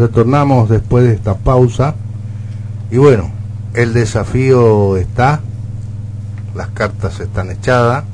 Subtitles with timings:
[0.00, 1.94] Retornamos después de esta pausa.
[2.90, 3.30] Y bueno,
[3.74, 5.40] el desafío está,
[6.54, 8.04] las cartas están echadas,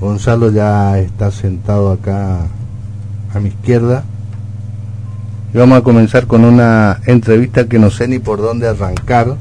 [0.00, 2.46] Gonzalo ya está sentado acá
[3.34, 4.04] a mi izquierda.
[5.52, 9.34] Y vamos a comenzar con una entrevista que no sé ni por dónde arrancar,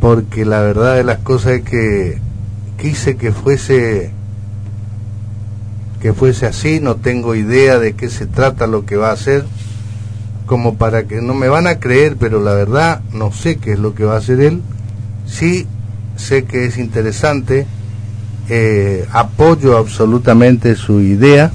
[0.00, 2.18] porque la verdad de las cosas es que
[2.78, 4.10] quise que fuese
[6.00, 9.44] que fuese así, no tengo idea de qué se trata lo que va a hacer,
[10.48, 13.78] como para que no me van a creer, pero la verdad no sé qué es
[13.78, 14.62] lo que va a hacer él.
[15.26, 15.68] Sí
[16.16, 17.66] sé que es interesante,
[18.48, 21.52] eh, apoyo absolutamente su idea,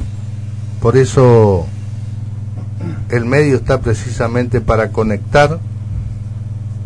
[0.79, 1.65] por eso
[3.09, 5.59] el medio está precisamente para conectar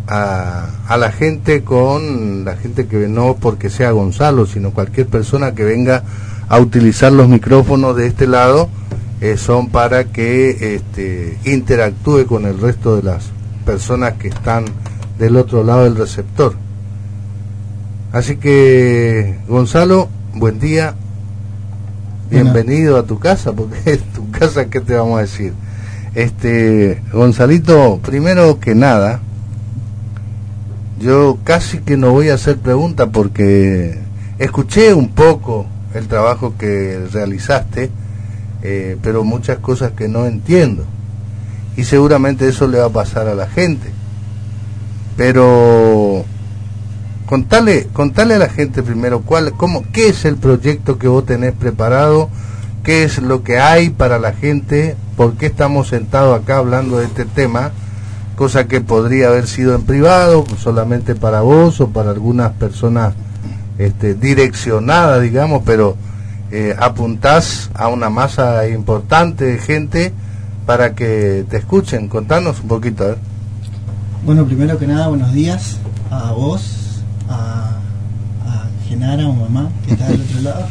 [0.08, 5.54] a, a, la gente con la gente que no porque sea Gonzalo, sino cualquier persona
[5.54, 6.04] que venga
[6.48, 8.70] a utilizar los micrófonos de este lado
[9.22, 13.32] eh, son para que este, interactúe con el resto de las
[13.66, 14.66] personas que están
[15.18, 16.56] del otro lado del receptor.
[18.12, 20.96] Así que, Gonzalo, buen día.
[22.30, 25.54] Bienvenido a tu casa, porque es tu casa, ¿qué te vamos a decir?
[26.14, 29.22] Este, Gonzalito, primero que nada,
[31.00, 34.00] yo casi que no voy a hacer pregunta porque
[34.40, 37.92] escuché un poco el trabajo que realizaste,
[38.70, 40.84] eh, pero muchas cosas que no entiendo.
[41.78, 43.90] Y seguramente eso le va a pasar a la gente.
[45.16, 46.26] Pero
[47.28, 51.54] contale, contale a la gente primero cuál, cómo, qué es el proyecto que vos tenés
[51.54, 52.28] preparado,
[52.84, 57.06] qué es lo que hay para la gente, por qué estamos sentados acá hablando de
[57.06, 57.72] este tema,
[58.36, 63.14] cosa que podría haber sido en privado, solamente para vos o para algunas personas
[63.78, 65.96] este, direccionada, digamos, pero
[66.52, 70.14] eh, apuntás a una masa importante de gente
[70.66, 72.08] para que te escuchen.
[72.08, 73.18] Contanos un poquito, a ver.
[74.26, 75.78] Bueno, primero que nada, buenos días
[76.12, 77.78] a vos, a,
[78.46, 80.68] a Genara, o mamá, que está del otro lado,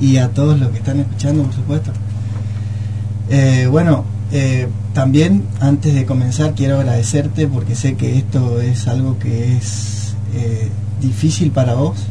[0.00, 1.92] y a todos los que están escuchando, por supuesto.
[3.30, 9.18] Eh, bueno, eh, también antes de comenzar quiero agradecerte porque sé que esto es algo
[9.18, 10.68] que es eh,
[11.00, 12.06] difícil para vos,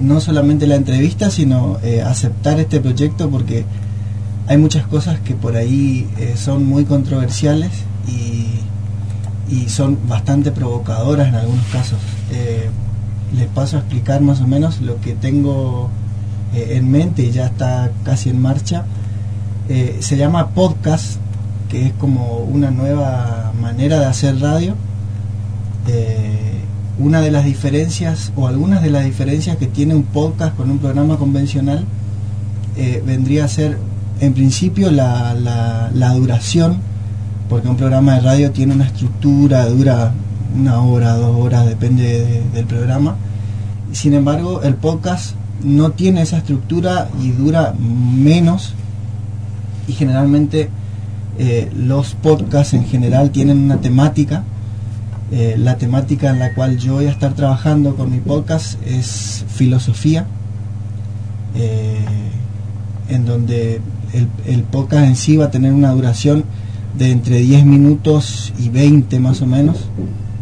[0.00, 3.64] no solamente la entrevista, sino eh, aceptar este proyecto porque
[4.46, 7.70] hay muchas cosas que por ahí eh, son muy controversiales
[8.08, 8.46] y,
[9.66, 11.98] son bastante provocadoras en algunos casos.
[12.32, 12.68] Eh,
[13.36, 15.90] les paso a explicar más o menos lo que tengo
[16.54, 18.84] en mente y ya está casi en marcha.
[19.68, 21.18] se llama podcast,
[21.68, 24.74] que es como una nueva manera de hacer radio
[27.00, 30.78] una de las diferencias o algunas de las diferencias que tiene un podcast con un
[30.78, 31.84] programa convencional
[32.76, 33.78] eh, vendría a ser
[34.20, 36.76] en principio la, la, duración,
[37.48, 40.12] porque un programa de radio tiene una estructura, dura
[40.54, 43.16] una hora, dos horas, depende del programa.
[43.92, 45.34] Sin embargo, el podcast
[45.64, 48.74] no tiene esa estructura y dura menos
[49.88, 50.68] y generalmente
[51.38, 54.44] eh, los podcasts en general tienen una temática
[55.32, 59.44] eh, la temática en la cual yo voy a estar trabajando con mi podcast es
[59.46, 60.26] filosofía,
[61.54, 62.00] eh,
[63.08, 63.80] en donde
[64.46, 66.44] el, podcast en sí va a tener una duración
[66.98, 69.88] de entre 10 minutos y 20 más o menos.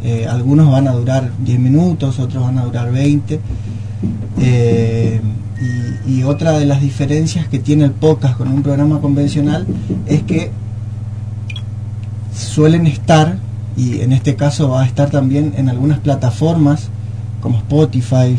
[0.03, 3.41] Eh, algunos van a durar 10 minutos, otros van a durar 20.
[6.07, 9.67] Y, y otra de las diferencias que tiene el podcast con un programa convencional
[10.07, 10.51] es que
[12.35, 13.37] suelen estar
[13.79, 16.89] y en este caso va a estar también en algunas plataformas
[17.41, 18.37] como Spotify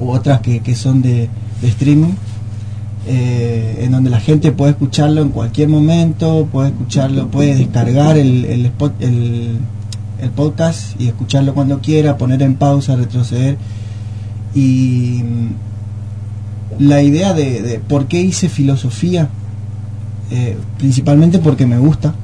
[0.00, 1.28] u otras que, son de,
[1.62, 2.14] streaming,
[3.06, 8.44] eh, en donde la gente puede escucharlo en cualquier momento, puede escucharlo, puede descargar el,
[8.46, 13.58] el, el, podcast y escucharlo cuando quiera, poner en pausa, retroceder.
[14.54, 19.28] Y mm, la idea de, por qué hice filosofía,
[20.32, 22.14] eh, principalmente porque me gusta,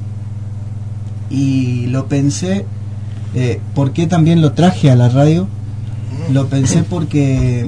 [1.29, 2.65] y lo pensé,
[3.35, 5.47] eh, ¿por qué también lo traje a la radio?
[6.31, 7.67] Lo pensé porque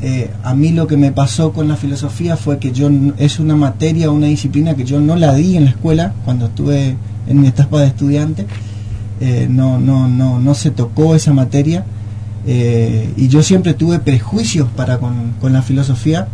[0.00, 3.56] eh, a mí lo que me pasó con la filosofía fue que yo es una
[3.56, 6.96] materia, una disciplina que yo no la di en la escuela cuando estuve
[7.26, 8.46] en mi etapa de estudiante.
[9.20, 11.84] Eh, no, no, no, no se tocó esa materia
[12.46, 16.28] eh, y yo siempre tuve prejuicios para con, con la filosofía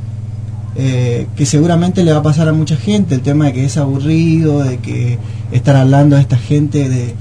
[0.77, 3.77] eh, que seguramente le va a pasar a mucha gente, el tema de que es
[3.77, 5.19] aburrido, de que
[5.53, 7.15] estar hablando a esta gente de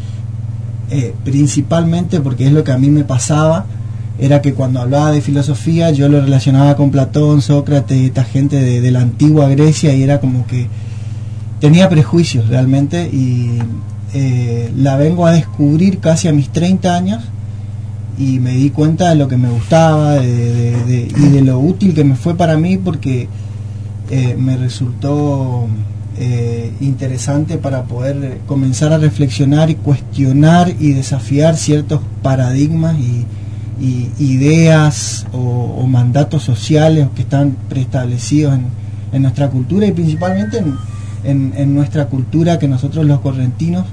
[0.90, 3.66] eh, principalmente porque es lo que a mí me pasaba,
[4.20, 8.92] era que cuando hablaba de filosofía yo lo relacionaba con Platón, Sócrates, esta gente de,
[8.92, 10.68] la antigua Grecia y era como que
[11.60, 13.60] tenía prejuicios realmente y
[14.14, 17.24] eh, la vengo a descubrir casi a mis 30 años
[18.18, 22.16] y me di cuenta de lo que me gustaba y de lo útil que me
[22.16, 23.28] fue para mí porque
[24.12, 25.68] eh, me resultó
[26.20, 33.26] eh, interesante para poder comenzar a reflexionar y cuestionar y desafiar ciertos paradigmas y,
[34.20, 38.58] ideas o, mandatos sociales que están preestablecidos
[39.12, 40.64] en, nuestra cultura y principalmente
[41.24, 43.86] en, nuestra cultura que nosotros los correntinos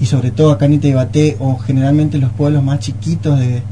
[0.00, 3.62] y sobre todo acá en Itaibate o generalmente los pueblos más chiquitos de,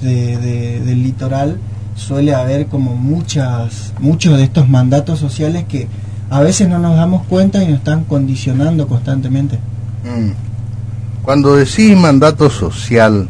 [0.00, 1.58] del litoral
[1.94, 5.88] suele haber como muchas muchos de estos mandatos sociales que
[6.28, 9.58] a veces no nos damos cuenta y nos están condicionando constantemente.
[10.04, 10.32] Mm.
[11.22, 13.28] Cuando decís mandato social,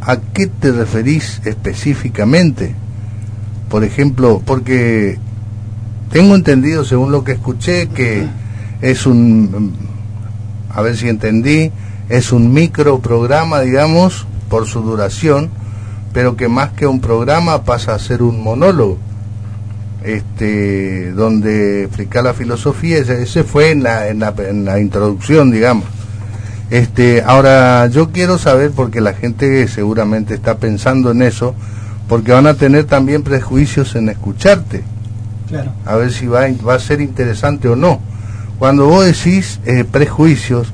[0.00, 2.74] ¿a qué te referís específicamente?
[3.68, 5.18] Por ejemplo, porque
[6.10, 8.26] tengo entendido, según lo que escuché, que
[8.80, 9.89] es un,
[10.72, 11.72] a ver si entendí,
[12.08, 15.50] es un micro programa, digamos, por su duración,
[16.12, 18.98] pero que más que un programa pasa a ser un monólogo
[20.02, 25.84] este, donde explica la filosofía, ese, fue en la, en, la, en la introducción, digamos.
[26.70, 31.54] Este, ahora yo quiero saber, porque la gente seguramente está pensando en eso,
[32.08, 34.82] porque van a tener también prejuicios en escucharte.
[35.48, 35.72] Claro.
[35.84, 38.00] A ver si va, va a ser interesante o no.
[38.60, 40.68] Cuando vos decís eh, prejuicios,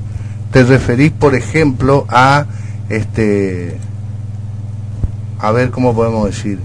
[0.51, 2.45] te referís, por ejemplo, a,
[2.89, 3.77] este,
[5.39, 6.59] a ver cómo podemos decir,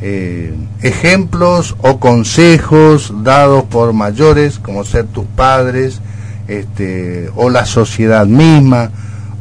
[0.00, 6.00] eh, ejemplos o consejos dados por mayores, como ser tus padres,
[6.46, 8.92] este, o la sociedad misma,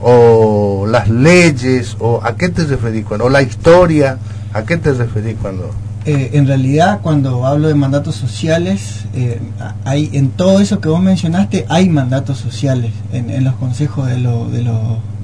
[0.02, 4.18] o las leyes, o a qué te referís cuando, o la historia,
[4.52, 5.70] a qué te referís cuando...
[6.10, 9.40] Eh, en realidad, cuando hablo de mandatos sociales, eh,
[9.86, 14.64] hay en todo eso que vos mencionaste, hay mandatos sociales en, los consejos de, de,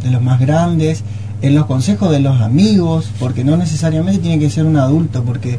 [0.03, 1.03] de los más grandes,
[1.41, 5.57] en los consejos de los amigos, porque no necesariamente tiene que ser un adulto, porque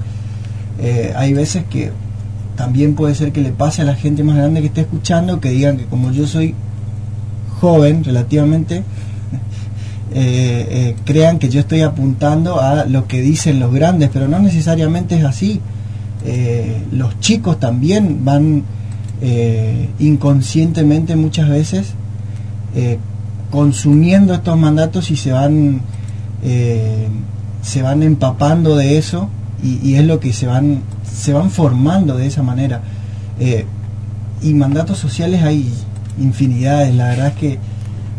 [0.78, 1.90] eh, hay veces que
[2.54, 5.50] también puede ser que le pase a la gente más grande que esté escuchando que
[5.50, 6.54] digan que como yo soy
[7.60, 8.84] joven relativamente,
[10.14, 14.38] eh, eh, crean que yo estoy apuntando a lo que dicen los grandes, pero no
[14.38, 15.60] necesariamente es así.
[16.92, 18.64] los chicos también van
[19.98, 21.94] inconscientemente muchas veces
[23.50, 25.80] consumiendo estos mandatos y se van
[26.42, 27.08] eh,
[27.62, 29.28] se van empapando de eso
[29.62, 32.82] y, es lo que se van se van formando de esa manera
[33.40, 33.64] eh,
[34.42, 35.72] y mandatos sociales hay
[36.20, 37.58] infinidades la verdad es que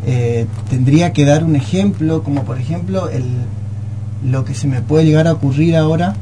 [0.08, 3.26] eh, tendría que dar un ejemplo como por ejemplo el,
[4.26, 6.16] lo que se me puede llegar a ocurrir ahora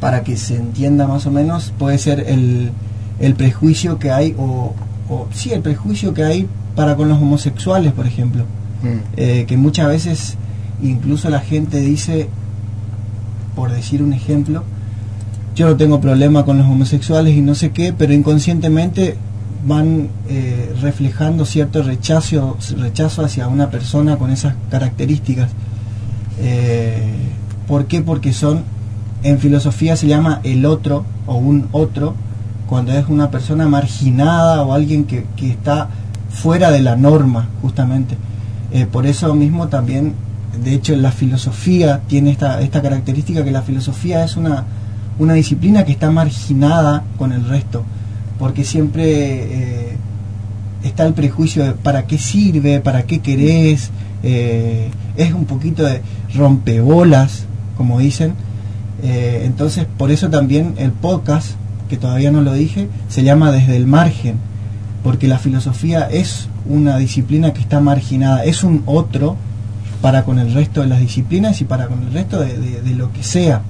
[0.00, 2.72] para que se entienda más o menos puede ser el,
[3.20, 4.74] el prejuicio que hay o,
[5.08, 8.44] o sí el prejuicio que hay para con los homosexuales, por ejemplo.
[8.82, 8.98] Mm.
[9.16, 10.36] Eh, que muchas veces
[10.82, 12.28] incluso la gente dice,
[13.56, 14.62] por decir un ejemplo,
[15.56, 19.16] yo no tengo problema con los homosexuales y no sé qué, pero inconscientemente
[19.66, 25.50] van eh, reflejando cierto rechazo, rechazo hacia una persona con esas características.
[26.40, 27.14] Eh,
[27.66, 28.00] ¿Por qué?
[28.00, 28.62] Porque son,
[29.22, 32.14] en filosofía se llama el otro o un otro,
[32.68, 35.88] cuando es una persona marginada o alguien que, que está
[36.30, 38.16] fuera de la norma, justamente.
[38.70, 40.14] Eh, por eso mismo también,
[40.62, 44.64] de hecho, la filosofía tiene esta, esta característica que la filosofía es una,
[45.18, 47.84] una disciplina que está marginada con el resto,
[48.38, 49.96] porque siempre eh,
[50.84, 53.90] está el prejuicio de para qué sirve, para qué querés,
[54.22, 56.02] eh, es un poquito de
[56.34, 57.44] rompebolas,
[57.76, 58.34] como dicen.
[59.02, 61.52] entonces, por eso también el podcast,
[61.88, 64.36] que todavía no lo dije, se llama Desde el Margen
[65.02, 69.36] porque la filosofía es una disciplina que está marginada, es un otro
[70.02, 73.22] para con el resto de las disciplinas y para con el resto de, lo que
[73.22, 73.62] sea.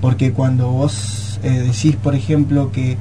[0.00, 2.96] Porque cuando vos eh, decís, por ejemplo, que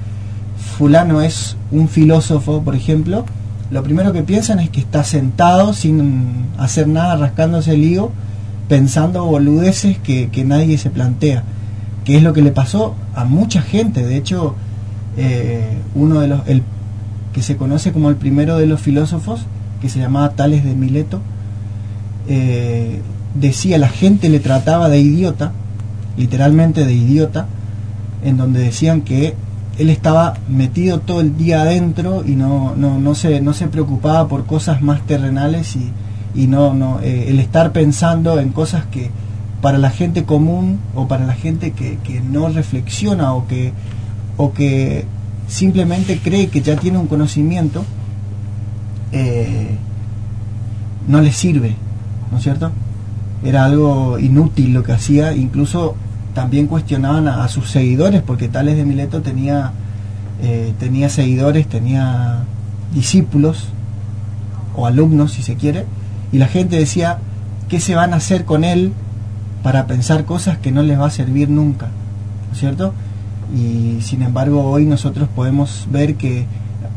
[0.75, 3.25] fulano es un filósofo, por ejemplo,
[3.71, 8.11] lo primero que piensan es que está sentado sin hacer nada, rascándose el higo,
[8.67, 11.43] pensando boludeces que, que nadie se plantea.
[12.03, 14.05] Que es lo que le pasó a mucha gente.
[14.05, 14.55] De hecho,
[15.17, 16.61] eh, uno de los, el
[17.33, 19.45] que se conoce como el primero de los filósofos,
[19.81, 21.21] que se llamaba Tales de Mileto,
[22.27, 23.01] eh,
[23.33, 25.51] decía, la gente le trataba de idiota,
[26.17, 27.47] literalmente de idiota,
[28.23, 29.33] en donde decían que
[29.77, 34.27] él estaba metido todo el día adentro y no, no, no, se, no se preocupaba
[34.27, 35.91] por cosas más terrenales y,
[36.33, 39.09] y no, no eh, el estar pensando en cosas que
[39.61, 43.73] para la gente común o para la gente que, que no reflexiona o que,
[44.37, 45.05] o que
[45.47, 47.83] simplemente cree que ya tiene un conocimiento,
[49.11, 49.69] eh,
[51.07, 51.75] no le sirve,
[52.31, 52.71] ¿no es cierto?
[53.43, 55.95] Era algo inútil lo que hacía, incluso
[56.35, 59.71] también cuestionaban a, sus seguidores, porque Tales de Mileto tenía,
[60.43, 62.43] eh, tenía seguidores, tenía
[62.93, 63.69] discípulos
[64.75, 65.85] o alumnos, si se quiere,
[66.31, 67.17] y la gente decía,
[67.69, 68.91] ¿qué se van a hacer con él
[69.63, 71.87] para pensar cosas que no les va a servir nunca?
[72.47, 72.93] ¿No es cierto?
[73.55, 76.45] Y sin embargo hoy nosotros podemos ver que,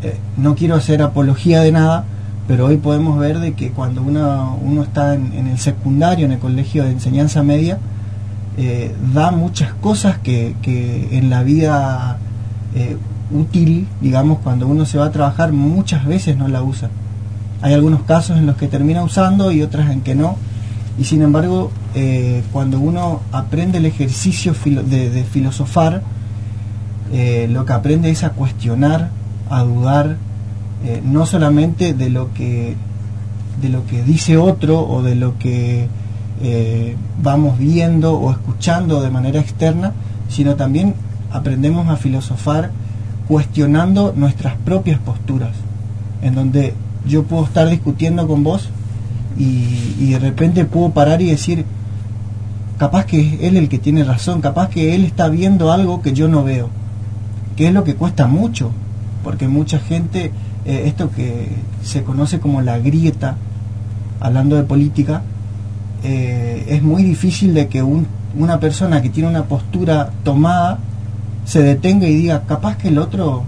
[0.03, 2.05] eh, no quiero hacer apología de nada,
[2.49, 6.39] pero hoy podemos ver de que cuando uno, uno está en, el secundario, en el
[6.39, 7.79] colegio de enseñanza media,
[8.61, 12.19] eh, da muchas cosas que, que en la vida
[12.75, 12.97] eh,
[13.31, 16.91] útil, digamos, cuando uno se va a trabajar, muchas veces no la usa.
[17.63, 20.37] Hay algunos casos en los que termina usando y otras en que no.
[20.99, 26.03] Y sin embargo, eh, cuando uno aprende el ejercicio de, filosofar,
[27.13, 29.11] eh, lo que aprende es a cuestionar,
[29.51, 30.17] a dudar,
[31.05, 32.77] no solamente de lo que
[33.61, 35.89] de lo que dice otro o de lo que
[37.23, 39.93] vamos viendo o escuchando de manera externa,
[40.29, 40.95] sino también
[41.33, 42.71] aprendemos a filosofar
[43.27, 45.53] cuestionando nuestras propias posturas,
[46.23, 46.75] en donde
[47.07, 48.71] yo puedo estar discutiendo con vos
[49.39, 51.65] y, de repente puedo parar y decir,
[52.79, 56.13] capaz que es él el que tiene razón, capaz que él está viendo algo que
[56.13, 56.71] yo no veo,
[57.57, 58.71] que es lo que cuesta mucho,
[59.23, 60.33] porque mucha gente,
[60.65, 61.49] eh, esto que
[61.83, 63.37] se conoce como la grieta,
[64.21, 65.23] hablando de política,
[66.03, 70.79] eh, es muy difícil de que una persona que tiene una postura tomada
[71.45, 73.45] se detenga y diga, capaz que el otro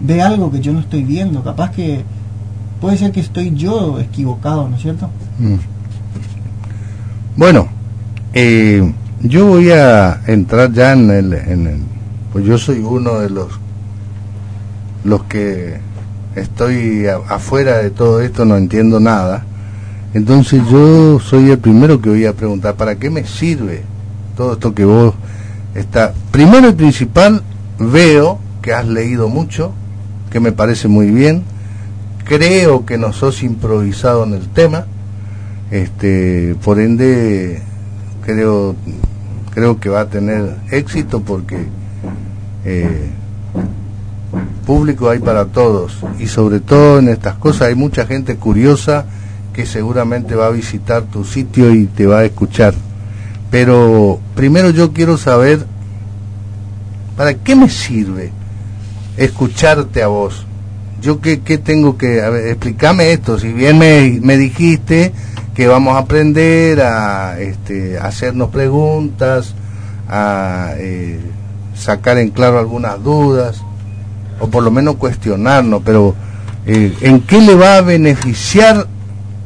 [0.00, 2.04] ve algo que yo no estoy viendo, capaz que
[2.80, 5.08] puede ser que estoy yo equivocado, ¿no es cierto?
[5.38, 5.56] Mm.
[7.36, 7.68] Bueno,
[8.32, 11.80] eh, yo voy a entrar ya en el, en el,
[12.32, 13.62] pues yo soy uno de los
[15.04, 15.78] los que
[16.36, 19.44] estoy afuera de todo esto, no entiendo nada.
[20.14, 23.82] Entonces yo soy el primero que voy a preguntar, ¿para qué me sirve
[24.36, 25.14] todo esto que vos
[25.74, 27.42] está primero y principal
[27.78, 29.72] veo que has leído mucho
[30.32, 31.42] que me parece muy bien.
[32.24, 34.86] Creo que no sos improvisado en el tema.
[35.70, 37.60] Este por ende
[38.24, 38.74] creo
[39.52, 41.66] creo que va a tener éxito porque
[42.64, 43.10] eh,
[44.64, 45.98] público hay para todos.
[46.18, 49.04] Y sobre todo en estas cosas hay mucha gente curiosa
[49.52, 52.74] que seguramente va a visitar tu sitio y te va a escuchar
[53.52, 55.66] pero primero yo quiero saber,
[57.18, 58.32] ¿para qué me sirve
[59.18, 60.46] escucharte a vos?
[61.02, 65.12] Yo qué, tengo que, a ver, explícame esto, si bien me, dijiste
[65.54, 69.54] que vamos a aprender a este, hacernos preguntas,
[70.08, 71.20] a eh,
[71.74, 73.62] sacar en claro algunas dudas,
[74.40, 76.14] o por lo menos cuestionarnos, pero
[76.64, 78.86] eh, ¿en qué le va a beneficiar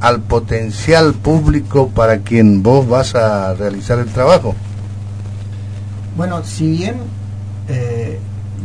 [0.07, 4.55] al potencial público para quien vos vas a realizar el trabajo?
[6.17, 6.95] Bueno, si bien
[7.69, 8.21] eh,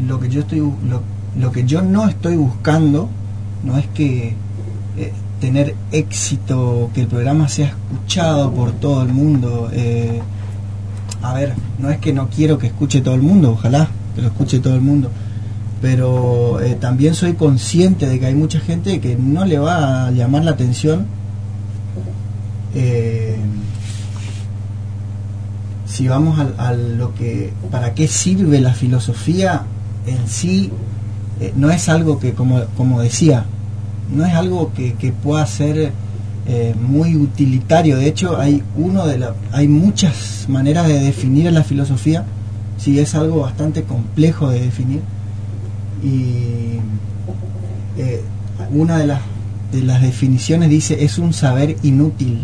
[0.07, 1.01] lo que yo estoy lo,
[1.39, 3.09] lo, que yo no estoy buscando
[3.63, 4.35] no es que
[4.97, 9.69] eh, tener éxito, que el programa sea escuchado por todo el mundo.
[9.73, 10.21] Eh,
[11.23, 14.27] a ver, no es que no quiero que escuche todo el mundo, ojalá que lo
[14.27, 15.09] escuche todo el mundo,
[15.81, 20.43] pero también soy consciente de que hay mucha gente que no le va a llamar
[20.43, 21.07] la atención
[22.73, 23.35] eh,
[25.85, 29.63] si vamos a, lo que, para qué sirve la filosofía
[30.07, 30.71] en sí,
[31.39, 33.45] eh, no es algo que, como, como decía,
[34.13, 35.91] no es algo que, pueda ser
[36.47, 37.97] eh, muy utilitario.
[37.97, 42.25] De hecho, hay uno de la, hay muchas maneras de definir la filosofía.
[42.77, 45.01] si es algo bastante complejo de definir.
[46.03, 46.79] Y
[48.73, 49.21] una de las,
[49.71, 52.39] de las definiciones dice es un saber inútil.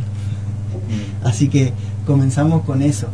[1.27, 1.73] Así que
[2.05, 3.07] comenzamos con eso.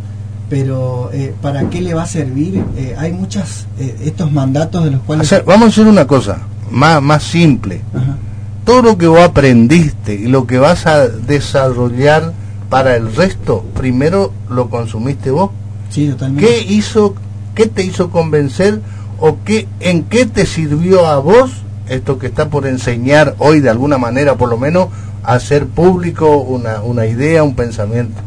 [0.50, 2.64] Pero eh, ¿para qué le va a servir?
[2.78, 5.44] Eh, hay muchos eh, estos mandatos de los cuales...
[5.46, 6.40] vamos a hacer una cosa
[6.70, 7.82] más, más simple.
[8.66, 12.34] Todo lo que vos aprendiste y lo que vas a desarrollar
[12.70, 15.52] para el resto, primero lo consumiste vos.
[15.90, 16.46] Sí, totalmente.
[16.46, 17.16] ¿Qué hizo,
[17.56, 18.80] qué te hizo convencer
[19.20, 21.52] o qué, en qué te sirvió a vos
[21.90, 24.88] esto que está por enseñar hoy de alguna manera, por lo menos,
[25.24, 28.22] hacer público una, una idea, un pensamiento.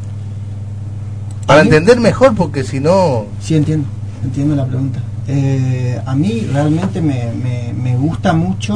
[1.47, 3.27] Para entender mejor, porque si no...
[3.41, 3.87] Sí, entiendo,
[4.25, 5.01] entiendo la pregunta.
[5.29, 8.75] Eh, a mí realmente me, me, gusta mucho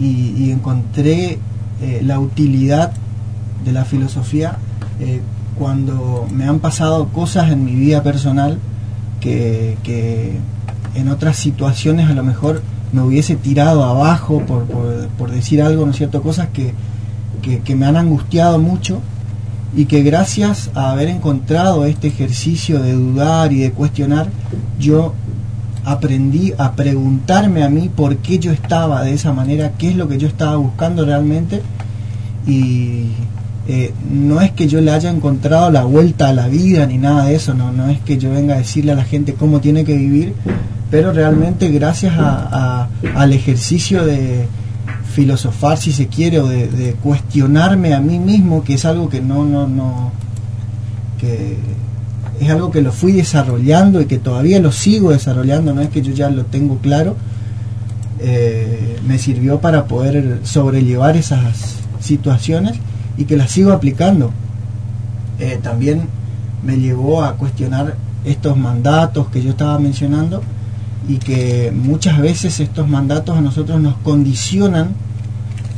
[0.00, 1.38] y, encontré
[1.80, 2.92] eh, la utilidad
[3.64, 4.56] de la filosofía
[5.00, 5.20] eh,
[5.56, 8.58] cuando me han pasado cosas en mi vida personal
[9.20, 10.38] que, que
[10.94, 12.62] en otras situaciones a lo mejor
[12.92, 16.22] me hubiese tirado abajo por, por, decir algo, ¿no es cierto?
[16.22, 16.72] Cosas que,
[17.38, 19.00] que, me han angustiado mucho
[19.76, 24.28] y que gracias a haber encontrado este ejercicio de dudar y de cuestionar,
[24.78, 25.14] yo
[25.84, 30.08] aprendí a preguntarme a mí por qué yo estaba de esa manera, qué es lo
[30.08, 31.62] que yo estaba buscando realmente.
[32.46, 33.12] Y
[33.68, 37.26] eh, no es que yo le haya encontrado la vuelta a la vida ni nada
[37.26, 39.84] de eso, no, no es que yo venga a decirle a la gente cómo tiene
[39.84, 40.32] que vivir,
[40.90, 44.48] pero realmente gracias al ejercicio de
[45.18, 49.44] filosofar si se quiere o de, cuestionarme a mí mismo, que es algo que no,
[49.44, 50.12] no, no,
[51.18, 51.56] que
[52.38, 56.02] es algo que lo fui desarrollando y que todavía lo sigo desarrollando, no es que
[56.02, 57.16] yo ya lo tengo claro,
[58.20, 62.74] eh, me sirvió para poder sobrellevar esas situaciones
[63.16, 64.30] y que las sigo aplicando.
[65.40, 66.02] Eh, también
[66.64, 70.44] me llevó a cuestionar estos mandatos que yo estaba mencionando
[71.08, 75.07] y que muchas veces estos mandatos a nosotros nos condicionan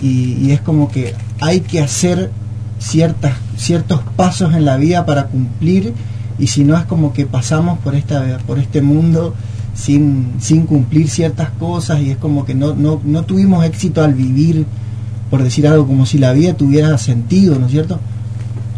[0.00, 2.30] y, es como que hay que hacer
[2.78, 5.92] ciertas, ciertos pasos en la vida para cumplir
[6.38, 9.34] y si no es como que pasamos por, esta, por este mundo
[9.74, 14.14] sin, sin cumplir ciertas cosas y es como que no, no, no tuvimos éxito al
[14.14, 14.66] vivir
[15.30, 18.00] por decir algo como si la vida tuviera sentido, ¿no es cierto?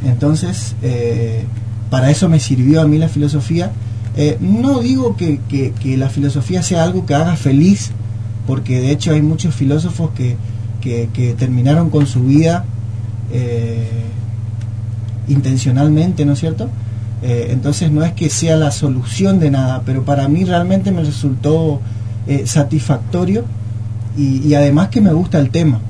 [0.05, 1.45] Entonces, eh,
[1.89, 3.73] para eso me sirvió a mí la filosofía.
[4.17, 7.91] Eh, no digo que, que, la filosofía sea algo que haga feliz,
[8.47, 10.37] porque de hecho hay muchos filósofos que,
[10.83, 12.65] que terminaron con su vida
[13.33, 13.89] eh,
[15.29, 16.69] intencionalmente, ¿no es cierto?
[17.25, 21.81] entonces no es que sea la solución de nada, pero para mí realmente me resultó
[22.47, 23.45] satisfactorio
[24.17, 25.81] y, además que me gusta el tema.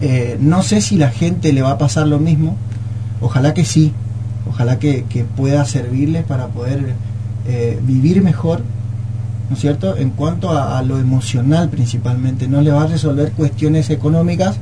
[0.00, 2.56] Eh, no sé si la gente le va a pasar lo mismo,
[3.20, 3.92] ojalá que sí,
[4.48, 5.04] ojalá que,
[5.36, 6.94] pueda servirles para poder
[7.46, 8.62] eh, vivir mejor,
[9.48, 9.96] ¿no es cierto?
[9.96, 14.58] En cuanto a, lo emocional principalmente, no le va a resolver cuestiones económicas,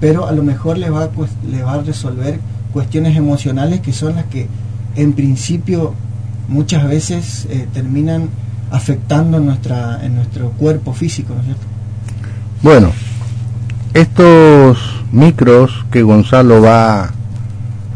[0.00, 2.40] pero a lo mejor le va, va a resolver
[2.72, 4.46] cuestiones emocionales que son las que
[4.96, 5.94] en principio
[6.48, 8.28] muchas veces eh, terminan
[8.70, 11.66] afectando nuestra, en nuestro cuerpo físico, ¿no es cierto?
[12.62, 12.92] Bueno,
[13.94, 14.78] estos
[15.12, 17.10] micros que Gonzalo va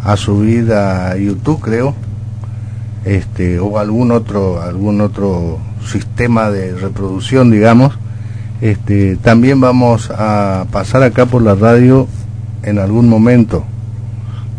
[0.05, 1.95] a subir a YouTube, creo,
[3.05, 7.95] este, o algún otro, algún otro sistema de reproducción, digamos,
[8.61, 12.07] este, también vamos a pasar acá por la radio
[12.63, 13.65] en algún momento,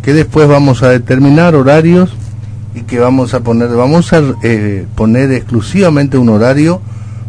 [0.01, 2.13] que después vamos a determinar horarios
[2.75, 6.81] y que vamos a poner, vamos a eh, poner exclusivamente un horario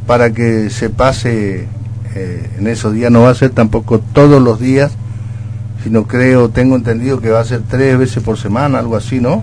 [0.07, 1.69] para que se pase
[2.15, 4.93] eh, en esos días no va a ser tampoco todos los días,
[5.83, 9.43] sino creo, tengo entendido que va a ser tres veces por semana, algo así, ¿no?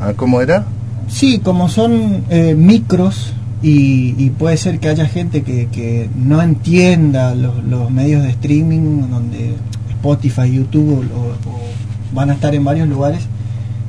[0.00, 0.64] Ah, ¿Cómo era?
[1.08, 7.90] Sí, como son eh, micros y, puede ser que haya gente que, no entienda los,
[7.90, 9.54] medios de streaming, donde
[9.90, 13.22] Spotify, YouTube o, van a estar en varios lugares,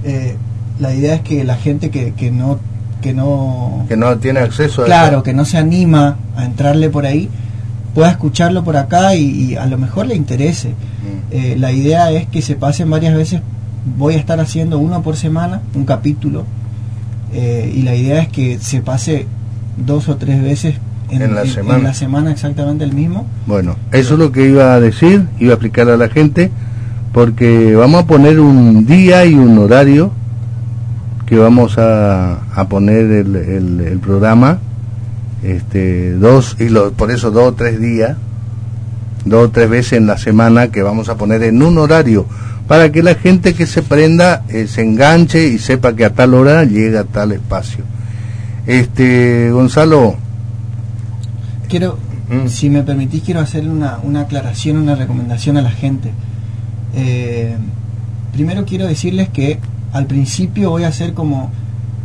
[0.04, 0.36] eh,
[0.80, 2.60] la idea es que la gente que, que no
[3.02, 7.06] que no que no tiene acceso a claro que no se anima a entrarle por
[7.06, 7.30] ahí
[7.94, 10.70] pueda escucharlo por acá y, a lo mejor le interese.
[10.70, 10.74] Mm.
[11.32, 13.42] Eh, la idea es que se pasen varias veces,
[13.98, 16.46] voy a estar haciendo uno por semana, un capítulo,
[17.34, 19.28] eh, y la idea es que se pase
[19.78, 20.76] dos o tres veces
[21.10, 21.46] en, la,
[21.94, 22.32] semana.
[22.32, 23.26] exactamente el mismo.
[23.46, 26.50] Bueno, eso es lo que iba a decir, iba a explicar a la gente,
[27.12, 30.12] porque vamos a poner un día y un horario
[31.26, 33.36] que vamos a, a poner el,
[33.80, 34.60] el programa
[35.44, 38.18] este, dos, y lo, por eso dos o tres días,
[39.26, 42.26] dos o tres veces en la semana que vamos a poner en un horario,
[42.68, 46.34] para que la gente que se prenda eh, se enganche y sepa que a tal
[46.34, 47.84] hora llega a tal espacio.
[48.66, 50.16] Este, Gonzalo.
[51.68, 51.98] Quiero,
[52.30, 52.48] mm.
[52.48, 56.12] si me permitís, quiero hacerle una, una aclaración, una recomendación a la gente.
[56.96, 57.56] Eh,
[58.32, 59.60] primero quiero decirles que
[59.92, 61.52] al principio voy a hacer como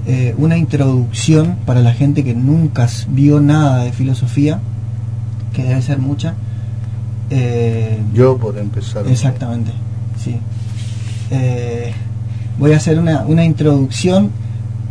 [0.06, 4.60] eh, una introducción para la gente que nunca vio nada de filosofía,
[5.52, 6.34] que debe ser mucha.
[7.30, 9.06] Eh, Yo por empezar.
[9.06, 9.72] Exactamente,
[10.22, 10.38] sí.
[11.30, 11.92] Eh,
[12.58, 14.30] voy a hacer una, una, introducción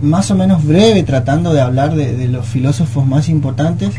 [0.02, 3.94] más o menos breve tratando de hablar de, los filósofos más importantes.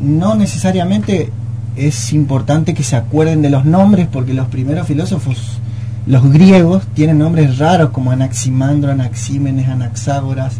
[0.00, 1.30] no necesariamente
[1.76, 5.60] es importante que se acuerden de los nombres porque los primeros filósofos
[6.08, 10.54] los griegos tienen nombres raros como Anaximandro, Anaxímenes, Anaxágoras.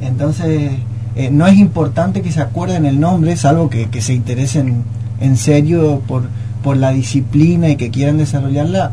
[0.00, 0.72] Entonces,
[1.14, 4.84] eh, no es importante que se acuerden el nombre, salvo que, que se interesen
[5.20, 6.28] en serio por,
[6.62, 8.92] por la disciplina y que quieran desarrollarla,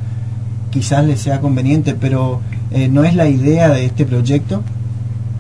[0.70, 2.42] quizás les sea conveniente, pero
[2.72, 4.64] eh, no es la idea de este proyecto.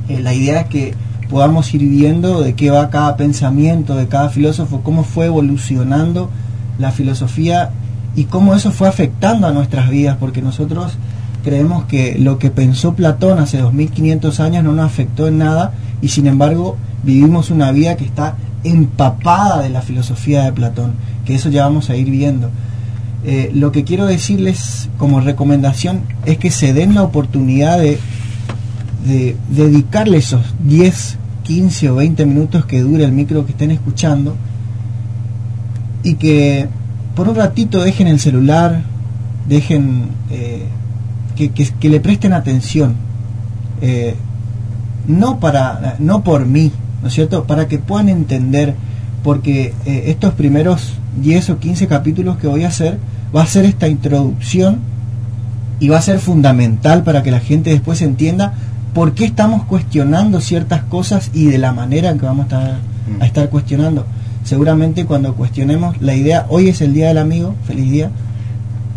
[0.09, 0.93] Eh, la idea es que
[1.29, 6.29] podamos ir viendo de qué va cada pensamiento de cada filósofo, cómo fue evolucionando
[6.77, 7.71] la filosofía
[8.15, 10.97] y cómo eso fue afectando a nuestras vidas, porque nosotros
[11.43, 16.09] creemos que lo que pensó Platón hace 2500 años no nos afectó en nada y
[16.09, 20.93] sin embargo vivimos una vida que está empapada de la filosofía de Platón,
[21.25, 22.49] que eso ya vamos a ir viendo.
[23.23, 27.99] Eh, lo que quiero decirles como recomendación es que se den la oportunidad de,
[29.05, 34.35] de dedicarle esos 10, 15 o 20 minutos que dure el micro que estén escuchando
[36.03, 36.67] y que
[37.15, 38.81] por un ratito dejen el celular,
[39.47, 40.65] dejen eh,
[41.35, 42.95] que, le presten atención,
[43.81, 44.15] eh,
[45.07, 47.45] no, para, no por mí, ¿no es cierto?
[47.45, 48.75] Para que puedan entender,
[49.23, 52.97] porque eh, estos primeros 10 o 15 capítulos que voy a hacer,
[53.35, 54.79] va a ser esta introducción
[55.79, 58.53] y va a ser fundamental para que la gente después entienda
[58.95, 62.71] por qué estamos cuestionando ciertas cosas y de la manera en que vamos a estar,
[62.71, 63.21] a mm.
[63.23, 64.05] estar cuestionando.
[64.45, 68.09] Seguramente cuando cuestionemos la idea, hoy es el Día del Amigo, feliz día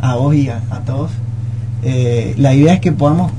[0.00, 1.11] a vos y a, todos,
[1.82, 3.32] eh, la idea es que podamos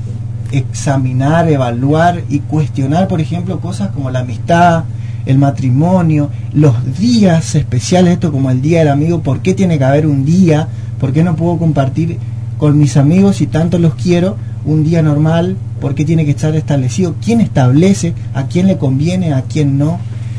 [0.52, 4.84] examinar, evaluar y cuestionar, por ejemplo, cosas como la amistad,
[5.24, 9.84] el matrimonio, los días especiales, esto como el Día del Amigo, ¿por qué tiene que
[9.84, 10.68] haber un día?
[10.98, 12.18] ¿Por qué no puedo compartir
[12.58, 15.56] con mis amigos si tanto los quiero un día normal?
[15.80, 17.14] ¿Por qué tiene que estar establecido?
[17.24, 18.14] ¿Quién establece?
[18.34, 19.32] ¿A quién le conviene?
[19.32, 19.98] ¿A quién no?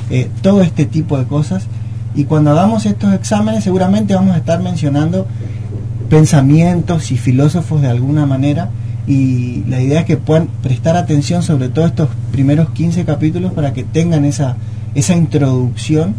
[0.10, 1.66] Eh, todo este tipo de cosas.
[2.16, 5.26] Y cuando hagamos estos exámenes seguramente vamos a estar mencionando
[6.10, 8.70] pensamientos y filósofos de alguna manera
[9.08, 13.74] y la idea es que puedan prestar atención sobre todo estos primeros 15 capítulos para
[13.74, 14.58] que tengan esa,
[14.94, 16.14] esa introducción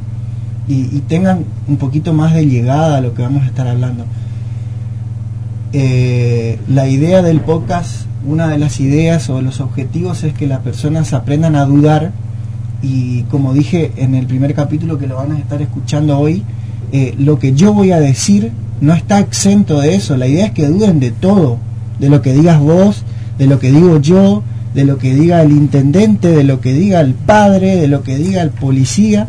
[0.68, 4.04] y, tengan un poquito más de llegada a lo que vamos a estar hablando.
[5.74, 10.60] Eh, la idea del podcast, una de las ideas o los objetivos es que las
[10.60, 12.12] personas aprendan a dudar
[12.82, 16.42] y como dije en el primer capítulo que lo van a estar escuchando hoy,
[16.92, 20.16] eh, lo que yo voy a decir no está exento de eso.
[20.16, 21.58] La idea es que duden de todo,
[21.98, 23.04] de lo que digas vos,
[23.38, 24.42] de lo que digo yo,
[24.74, 28.16] de lo que diga el intendente, de lo que diga el padre, de lo que
[28.16, 29.28] diga el policía,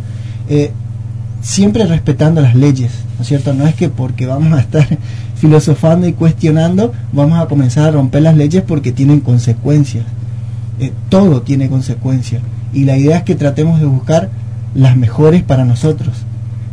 [0.50, 0.72] eh,
[1.42, 2.92] siempre respetando las leyes,
[3.24, 3.54] ¿no es cierto?
[3.54, 4.86] No es que porque vamos a estar
[5.38, 10.04] filosofando y cuestionando, vamos a comenzar a romper las leyes porque tienen consecuencias.
[10.78, 12.42] Eh, todo tiene consecuencias.
[12.74, 14.30] Y la idea es que tratemos de buscar
[14.76, 16.14] las mejores para nosotros,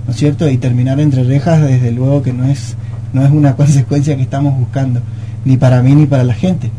[0.07, 0.51] ¿no es cierto?
[0.51, 2.75] Y terminar entre rejas, desde luego que no es,
[3.13, 5.01] no es una consecuencia que estamos buscando
[5.45, 6.73] ni para mí ni para la gente.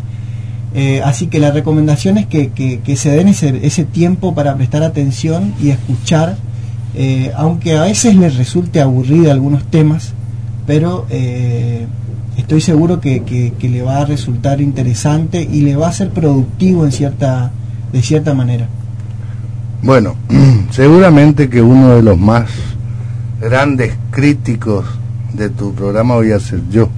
[0.73, 4.84] Eh, así que la recomendación es que, que, se den ese, ese, tiempo para prestar
[4.84, 6.36] atención y escuchar,
[6.93, 10.13] eh, aunque a veces les resulte aburrido algunos temas,
[10.67, 11.86] pero eh,
[12.38, 16.86] estoy seguro que, que, le va a resultar interesante y le va a ser productivo
[16.86, 17.51] en cierta,
[17.91, 18.67] de cierta manera.
[19.82, 20.15] Bueno,
[20.71, 22.49] seguramente que uno de los más
[23.39, 24.86] grandes críticos
[25.34, 26.89] de tu programa voy a ser yo.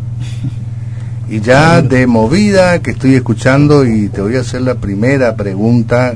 [1.30, 6.16] Y ya de movida que estoy escuchando y te voy a hacer la primera pregunta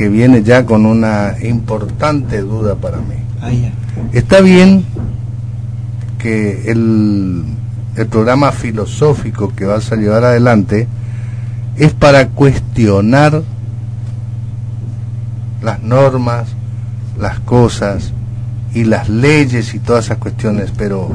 [0.00, 3.16] que viene ya con una importante duda para mí.
[4.14, 4.82] Está bien
[6.16, 7.44] que el,
[7.96, 10.88] el programa filosófico que vas a llevar adelante
[11.76, 13.42] es para cuestionar
[15.62, 16.48] las normas,
[17.18, 18.14] las cosas
[18.72, 21.10] y las leyes y todas esas cuestiones, pero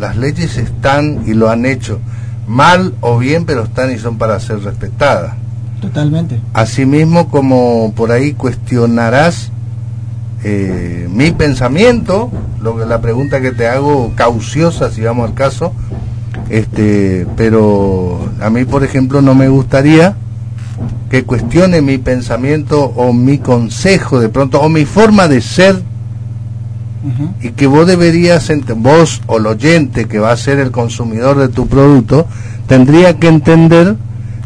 [0.00, 2.00] las leyes están y lo han hecho
[2.48, 5.34] mal o bien, pero están y son para ser respetadas.
[5.80, 6.40] Totalmente.
[6.52, 9.50] Asimismo, como por ahí cuestionarás
[10.44, 12.30] eh, mi pensamiento,
[12.62, 15.72] lo que la pregunta que te hago cauciosa, si vamos al caso,
[16.48, 20.16] este, pero a mí, por ejemplo, no me gustaría
[21.10, 25.82] que cuestione mi pensamiento o mi consejo de pronto o mi forma de ser
[27.40, 31.48] y que vos deberías, vos o el oyente que va a ser el consumidor de
[31.48, 32.26] tu producto,
[32.66, 33.96] tendría que entender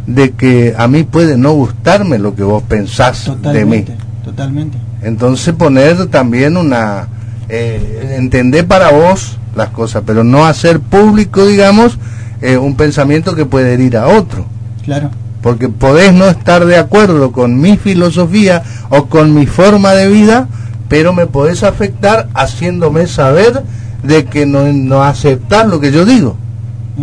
[0.07, 3.85] de que a mí puede no gustarme lo que vos pensás de mí.
[4.25, 4.79] Totalmente.
[5.03, 7.09] Entonces poner también una,
[7.49, 11.99] eh, entender para vos las cosas, pero no hacer público, digamos,
[12.41, 14.47] eh, un pensamiento que puede herir a otro.
[14.85, 15.11] Claro.
[15.43, 20.49] Porque podés no estar de acuerdo con mi filosofía o con mi forma de vida,
[20.89, 23.63] pero me podés afectar haciéndome saber
[24.03, 26.37] de que no, no aceptas lo que yo digo,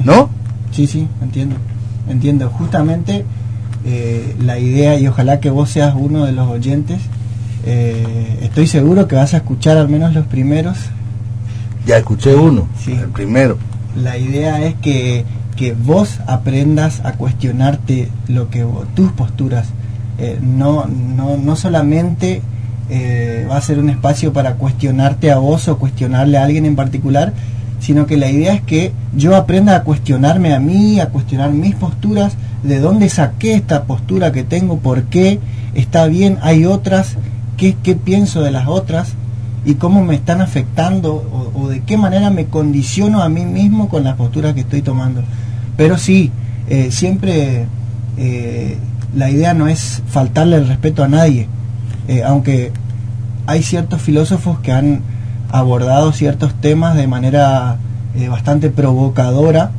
[0.05, 0.29] ¿no?
[0.71, 1.55] Sí, sí, entiendo,
[2.11, 2.49] entiendo.
[2.49, 3.25] Justamente
[3.85, 6.99] eh, la idea, y ojalá que vos seas uno de los oyentes,
[7.65, 10.77] eh, estoy seguro que vas a escuchar al menos los primeros.
[11.85, 13.57] Ya escuché uno, el primero.
[13.95, 19.67] La idea es que, que vos aprendas a cuestionarte lo que tus posturas
[20.19, 22.41] eh, no, no, no solamente
[23.49, 27.31] va a ser un espacio para cuestionarte a vos o cuestionarle a alguien en particular,
[27.81, 31.75] sino que la idea es que yo aprenda a cuestionarme a mí, a cuestionar mis
[31.75, 35.39] posturas, de dónde saqué esta postura que tengo, por qué
[35.73, 37.17] está bien, hay otras,
[37.57, 39.15] qué, qué pienso de las otras
[39.65, 44.03] y cómo me están afectando o, de qué manera me condiciono a mí mismo con
[44.03, 45.23] las posturas que estoy tomando.
[45.75, 46.31] Pero sí,
[46.69, 47.65] eh, siempre
[48.17, 48.77] eh,
[49.15, 51.47] la idea no es faltarle el respeto a nadie,
[52.07, 52.71] eh, aunque
[53.47, 55.01] hay ciertos filósofos que han
[55.51, 57.77] abordado ciertos temas de manera
[58.29, 59.71] bastante provocadora,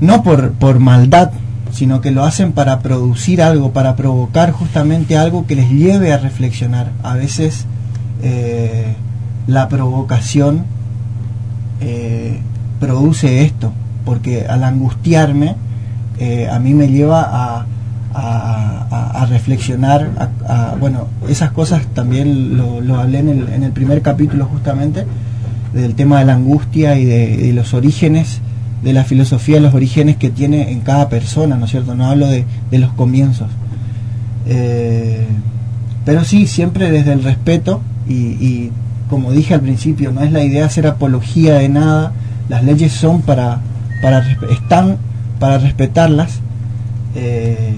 [0.00, 1.30] no por, por maldad,
[1.72, 6.18] sino que lo hacen para producir algo, para provocar justamente algo que les lleve a
[6.18, 6.90] reflexionar.
[7.02, 7.66] A veces
[8.22, 8.94] eh,
[9.46, 10.64] la provocación
[11.80, 12.40] eh,
[12.78, 13.72] produce esto,
[14.04, 15.56] porque al angustiarme
[16.18, 17.66] eh, a mí me lleva a,
[18.12, 20.10] a, reflexionar,
[20.48, 25.04] a, bueno, esas cosas también lo, hablé en el, en el, primer capítulo justamente,
[25.72, 28.40] del tema de la angustia y de, los orígenes
[28.82, 31.94] de la filosofía, los orígenes que tiene en cada persona, ¿no es cierto?
[31.94, 33.48] No hablo de, de los comienzos.
[36.04, 38.70] pero sí, siempre desde el respeto y,
[39.08, 42.12] como dije al principio, no es la idea hacer apología de nada,
[42.48, 43.60] las leyes son para,
[44.02, 44.98] para están
[45.38, 46.40] para respetarlas
[47.16, 47.72] eh,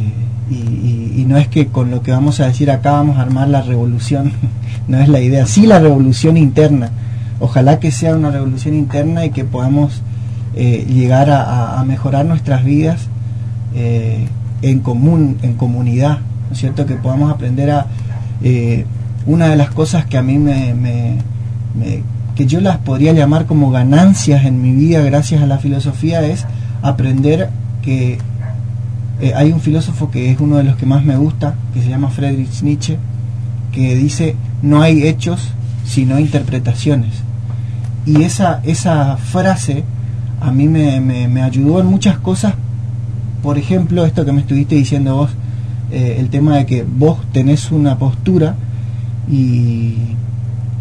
[0.53, 3.63] y, no es que con lo que vamos a decir acá vamos a armar la
[3.63, 4.33] revolución,
[4.89, 6.91] no es la idea, sí la revolución interna,
[7.41, 10.03] ojalá que sea una revolución interna y que podamos
[10.55, 13.09] eh, llegar a, mejorar nuestras vidas
[13.75, 14.27] eh,
[14.63, 16.87] en común, en comunidad, ¿no es cierto?
[16.87, 17.87] Que podamos aprender a
[19.27, 20.75] una de las cosas que a mí me,
[22.35, 26.45] que yo las podría llamar como ganancias en mi vida gracias a la filosofía es
[26.83, 27.51] aprender
[27.83, 28.19] que
[29.23, 31.89] eh, hay un filósofo que es uno de los que más me gusta, que se
[31.89, 32.99] llama Friedrich Nietzsche,
[33.73, 35.53] que dice no hay hechos
[35.85, 37.15] sino interpretaciones.
[38.05, 39.85] Y esa, esa frase
[40.41, 42.55] a mí me, me, ayudó en muchas cosas,
[43.43, 45.31] por ejemplo, esto que me estuviste diciendo vos,
[45.93, 48.57] eh, el tema de que vos tenés una postura,
[49.31, 49.95] y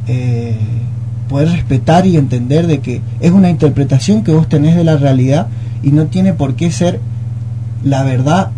[0.07, 0.55] eh,
[1.29, 5.47] poder respetar y entender de que es una interpretación que vos tenés de la realidad
[5.83, 6.99] y no tiene por qué ser
[7.83, 8.51] la verdad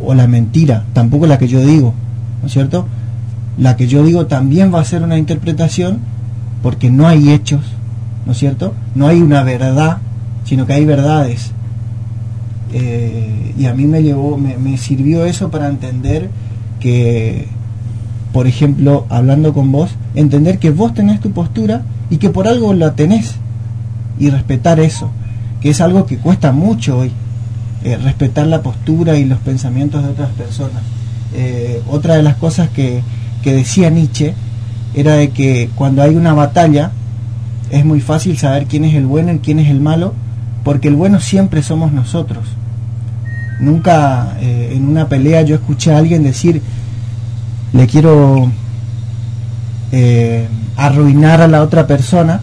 [0.00, 1.94] o la mentira, tampoco la que yo digo,
[2.40, 2.86] ¿no es cierto?
[3.58, 5.98] La que yo digo también va a ser una interpretación
[6.62, 7.62] porque no hay hechos,
[8.26, 8.74] ¿no es cierto?
[8.94, 9.98] No hay una verdad,
[10.44, 11.52] sino que hay verdades.
[12.72, 16.28] Eh, y a mí me llevó, me sirvió eso para entender
[16.80, 17.48] que
[18.32, 22.74] por ejemplo, hablando con vos, entender que vos tenés tu postura y que por algo
[22.74, 23.36] la tenés
[24.18, 25.10] y respetar eso,
[25.60, 27.10] que es algo que cuesta mucho hoy,
[27.84, 30.82] eh, respetar la postura y los pensamientos de otras personas.
[31.34, 33.02] Eh, otra de las cosas que,
[33.42, 34.34] que decía Nietzsche
[34.94, 36.90] era de que cuando hay una batalla
[37.70, 40.14] es muy fácil saber quién es el bueno y quién es el malo,
[40.64, 42.44] porque el bueno siempre somos nosotros.
[43.60, 46.62] Nunca eh, en una pelea yo escuché a alguien decir,
[47.72, 48.50] le quiero
[50.76, 52.40] arruinar a la otra persona,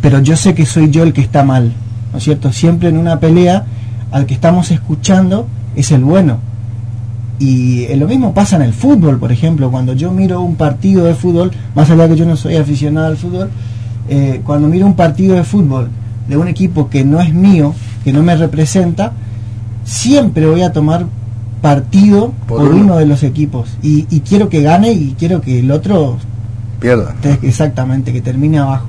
[0.00, 1.72] pero yo sé que soy yo el que está mal,
[2.12, 2.52] ¿no es cierto?
[2.52, 3.64] Siempre en una pelea,
[4.10, 6.38] al que estamos escuchando es el bueno.
[7.38, 11.14] Y lo mismo pasa en el fútbol, por ejemplo, cuando yo miro un partido de
[11.14, 13.50] fútbol, más allá que yo no soy aficionado al fútbol,
[14.08, 15.88] eh, cuando miro un partido de fútbol
[16.28, 19.12] de un equipo que no es mío, que no me representa,
[19.84, 21.06] siempre voy a tomar
[21.60, 22.96] partido por, uno.
[22.96, 26.18] de los equipos y, quiero que gane y quiero que el otro
[26.78, 27.14] pierda.
[27.42, 28.88] Exactamente, que termine abajo.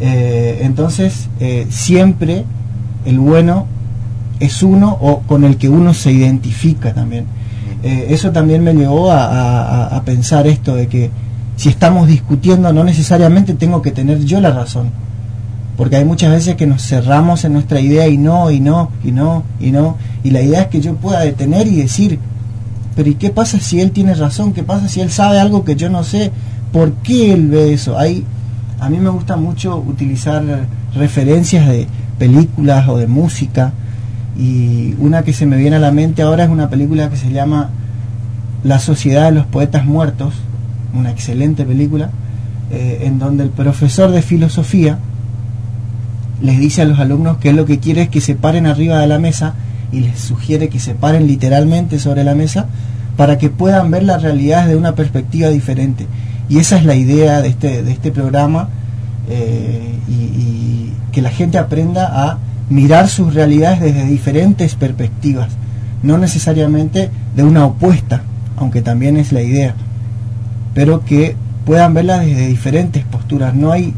[0.00, 2.44] Eh, entonces, eh, siempre
[3.04, 3.66] el bueno
[4.40, 7.26] es uno o con el que uno se identifica también.
[7.82, 11.10] Eh, eso también me llevó a, pensar esto de que
[11.56, 14.90] si estamos discutiendo no necesariamente tengo que tener yo la razón
[15.76, 19.12] porque hay muchas veces que nos cerramos en nuestra idea y no, y no, y
[19.12, 22.18] no, y no, y la idea es que yo pueda detener y decir,
[22.94, 24.52] pero ¿y qué pasa si él tiene razón?
[24.52, 26.30] ¿Qué pasa si él sabe algo que yo no sé?
[26.72, 27.98] ¿Por qué él ve eso?
[27.98, 28.24] Hay,
[28.78, 30.44] a mí me gusta mucho utilizar
[30.94, 33.72] referencias de películas o de música,
[34.36, 37.30] y una que se me viene a la mente ahora es una película que se
[37.30, 37.70] llama
[38.62, 40.34] La Sociedad de los Poetas Muertos,
[40.94, 42.10] una excelente película,
[42.70, 44.98] eh, en donde el profesor de filosofía,
[46.40, 49.06] les dice a los alumnos que lo que quiere es que se paren arriba de
[49.06, 49.54] la mesa
[49.92, 52.66] y les sugiere que se paren literalmente sobre la mesa
[53.16, 56.06] para que puedan ver la realidad desde una perspectiva diferente.
[56.48, 58.68] Y esa es la idea de este, de este programa
[59.28, 62.38] eh, y, que la gente aprenda a
[62.70, 65.48] mirar sus realidades desde diferentes perspectivas,
[66.02, 68.22] no necesariamente de una opuesta,
[68.56, 69.74] aunque también es la idea,
[70.74, 73.54] pero que puedan verla desde diferentes posturas.
[73.54, 73.94] No hay,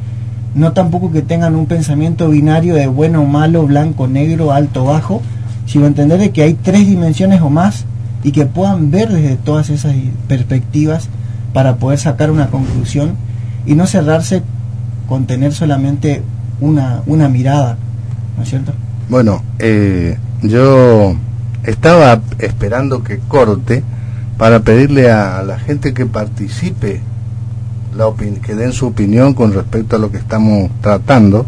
[0.55, 5.23] no tampoco que tengan un pensamiento binario de bueno malo, blanco, negro, alto, bajo,
[5.67, 7.85] sino entender de que hay tres dimensiones o más
[8.23, 9.95] y que puedan ver desde todas esas
[10.29, 11.09] perspectivas
[11.53, 13.15] para poder sacar una conclusión
[13.67, 14.43] y no cerrarse
[15.09, 16.23] con tener solamente
[16.61, 17.77] una, una mirada,
[18.37, 18.73] ¿no es cierto?
[19.09, 21.17] Bueno, eh, yo
[21.65, 23.83] estaba esperando que corte
[24.37, 27.01] para pedirle a la gente que participe,
[27.97, 31.47] la que den su opinión con respecto a lo que estamos tratando.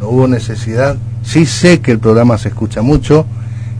[0.00, 0.96] No hubo necesidad.
[1.22, 3.26] Sí sé que el programa se escucha mucho,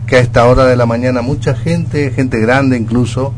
[0.05, 3.33] que a esta hora de la mañana mucha gente, gente grande incluso,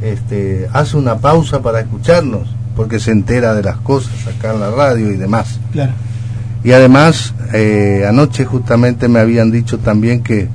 [0.00, 4.70] este, hace una pausa para escucharnos, porque se entera de las cosas acá en la
[4.70, 5.58] radio y demás.
[5.72, 5.92] Claro.
[6.64, 10.48] Y además, eh, anoche justamente me habían dicho también que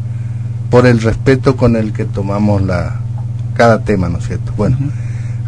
[0.69, 2.99] por el respeto con el que tomamos la
[3.53, 4.51] cada tema, ¿no es cierto?
[4.57, 4.77] Bueno,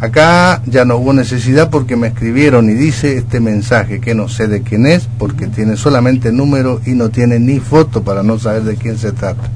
[0.00, 4.46] acá ya no hubo necesidad porque me escribieron y dice este mensaje que no sé
[4.46, 8.62] de quién es porque tiene solamente número y no tiene ni foto para no saber
[8.62, 9.50] de quién se trata.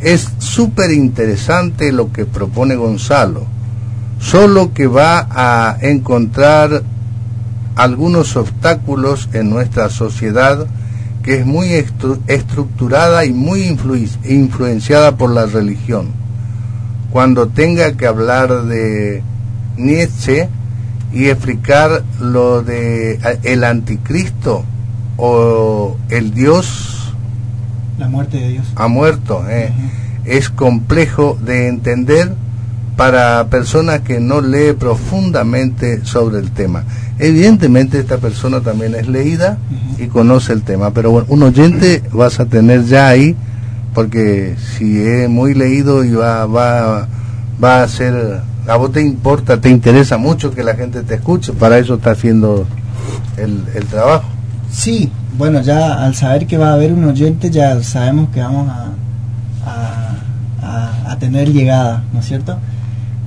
[0.00, 3.46] Es súper interesante lo que propone Gonzalo,
[4.18, 6.82] solo que va a encontrar
[7.76, 10.66] algunos obstáculos en nuestra sociedad
[11.22, 11.72] que es muy
[12.26, 13.62] estructurada y muy
[14.24, 16.08] influenciada por la religión.
[17.12, 19.22] Cuando tenga que hablar de
[19.76, 20.48] Nietzsche
[21.12, 24.64] y explicar lo de el anticristo
[25.16, 27.12] o el Dios
[27.98, 29.70] la muerte de Dios ha muerto eh,
[30.24, 32.34] es complejo de entender
[32.96, 36.84] para personas que no lee profundamente sobre el tema.
[37.18, 39.58] Evidentemente esta persona también es leída
[39.98, 43.36] y conoce el tema, pero bueno, un oyente vas a tener ya ahí,
[43.94, 47.06] porque si es muy leído y va, va,
[47.62, 51.52] va a ser, a vos te importa, te interesa mucho que la gente te escuche,
[51.52, 52.66] para eso está haciendo
[53.36, 54.28] el, el trabajo.
[54.70, 58.68] Sí, bueno, ya al saber que va a haber un oyente ya sabemos que vamos
[58.68, 58.92] a,
[60.62, 62.58] a, a tener llegada, ¿no es cierto?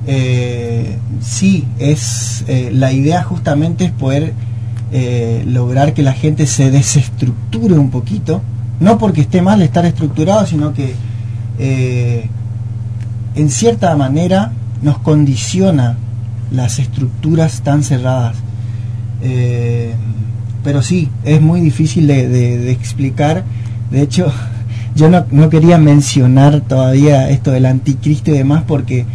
[0.06, 4.34] Eh, sí, es eh, la idea justamente es poder
[4.92, 8.40] eh, lograr que la gente se desestructure un poquito,
[8.78, 10.94] no porque esté mal estar estructurado, sino que
[13.34, 15.96] en cierta manera nos condiciona
[16.50, 18.36] las estructuras tan cerradas.
[20.62, 23.44] pero sí, es muy difícil de, explicar.
[23.90, 24.30] De hecho,
[24.94, 29.06] yo no, no quería mencionar todavía esto del anticristo y demás porque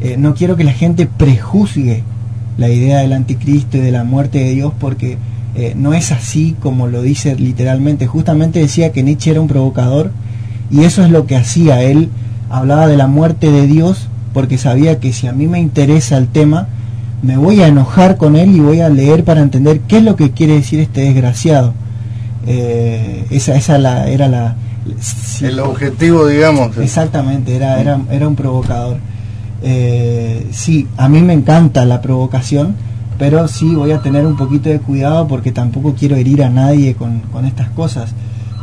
[0.00, 2.02] eh, no quiero que la gente prejuzgue
[2.56, 5.16] la idea del anticristo y de la muerte de Dios porque
[5.54, 8.06] eh, no es así como lo dice literalmente.
[8.06, 10.10] Justamente decía que Nietzsche era un provocador
[10.70, 11.82] y eso es lo que hacía.
[11.82, 12.10] Él
[12.50, 16.28] hablaba de la muerte de Dios porque sabía que si a mí me interesa el
[16.28, 16.68] tema,
[17.22, 20.16] me voy a enojar con él y voy a leer para entender qué es lo
[20.16, 21.74] que quiere decir este desgraciado.
[22.46, 24.56] Eh, esa esa la, era la...
[25.42, 26.76] el objetivo, digamos.
[26.78, 28.98] Exactamente, era, era, era un provocador.
[29.62, 32.76] Eh, sí, a mí me encanta la provocación,
[33.18, 36.94] pero sí voy a tener un poquito de cuidado porque tampoco quiero herir a nadie
[36.94, 38.12] con, estas cosas.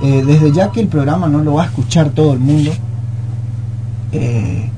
[0.04, 2.72] Eh, desde ya que el programa no lo va a escuchar todo el mundo,
[4.12, 4.70] eh,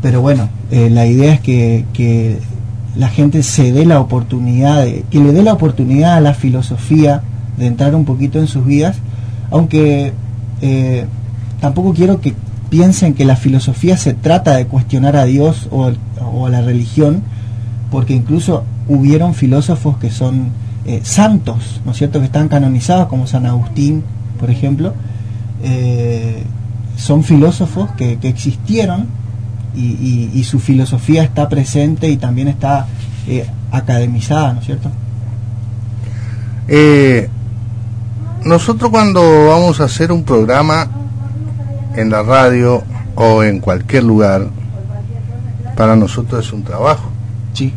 [0.00, 2.40] pero bueno, la idea es que,
[2.94, 7.22] la gente se dé la oportunidad, que le dé la oportunidad a la filosofía
[7.56, 8.98] de entrar un poquito en sus vidas,
[9.50, 10.12] aunque
[11.60, 12.34] tampoco quiero que
[12.72, 15.92] piensen que la filosofía se trata de cuestionar a Dios o,
[16.46, 17.22] a la religión,
[17.90, 20.46] porque incluso hubieron filósofos que son
[20.86, 24.02] eh, santos, ¿no es cierto?, que están canonizados, como San Agustín,
[24.40, 24.94] por ejemplo,
[25.62, 26.44] eh,
[26.96, 29.06] son filósofos que, existieron
[29.76, 32.86] y, su filosofía está presente y también está
[33.28, 34.90] eh, academizada, ¿no es cierto?
[38.46, 40.88] nosotros cuando vamos a hacer un programa
[41.96, 42.82] en la radio
[43.14, 44.48] o en cualquier lugar,
[45.76, 47.10] para nosotros es un trabajo.
[47.52, 47.72] Sí.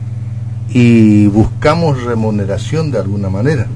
[0.69, 3.67] Y buscamos remuneración de alguna manera.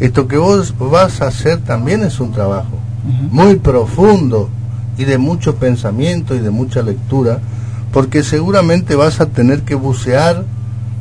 [0.00, 2.78] Esto que vos vas a hacer también es un trabajo
[3.30, 4.48] muy profundo
[4.96, 7.38] y de mucho pensamiento y de mucha lectura,
[7.92, 10.44] porque seguramente vas a tener que bucear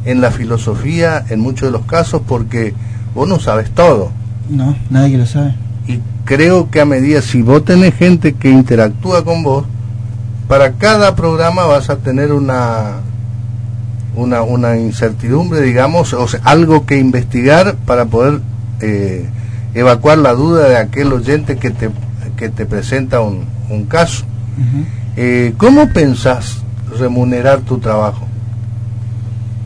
[0.05, 2.74] en la filosofía en muchos de los casos porque
[3.15, 4.11] vos no sabes todo.
[4.49, 5.55] No, nadie lo sabe
[5.88, 9.65] y creo que a medida, si vos tenés gente que interactúa con vos,
[10.47, 13.01] para cada programa vas a tener una
[14.15, 18.41] una, una incertidumbre, digamos, o sea, algo que investigar para poder
[18.79, 19.27] eh,
[19.73, 21.89] evacuar la duda de aquel oyente que te,
[22.38, 24.25] que te presenta un, un caso.
[25.17, 26.57] Eh, ¿Cómo pensás
[26.99, 28.27] remunerar tu trabajo?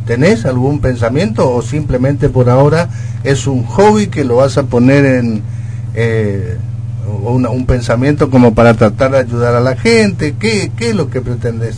[0.05, 2.89] ¿Tenés algún pensamiento o simplemente por ahora
[3.25, 5.41] es un hobby que lo vas a poner en
[5.93, 6.57] eh,
[7.23, 10.35] un pensamiento como para tratar de ayudar a la gente?
[10.39, 11.77] ¿Qué, ¿Qué es lo que pretendes?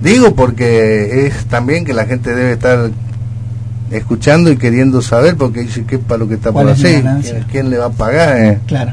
[0.00, 2.90] Digo porque es también que la gente debe estar
[3.90, 7.04] escuchando y queriendo saber porque dice que para lo que está por hacer,
[7.50, 8.36] ¿quién, le va a pagar?
[8.38, 8.58] Eh?
[8.66, 8.92] Claro.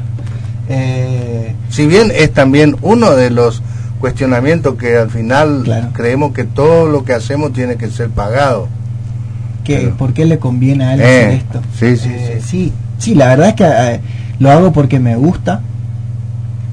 [0.68, 1.54] Eh...
[1.70, 3.62] Si bien es también uno de los
[4.00, 8.68] cuestionamientos que al final creemos que todo lo que hacemos tiene que ser pagado.
[9.64, 11.60] que ¿Por qué le conviene a hacer eh, esto?
[11.78, 12.40] Sí, sí, sí.
[12.46, 13.14] sí, sí.
[13.14, 14.00] la verdad es que
[14.38, 15.60] lo hago porque me gusta.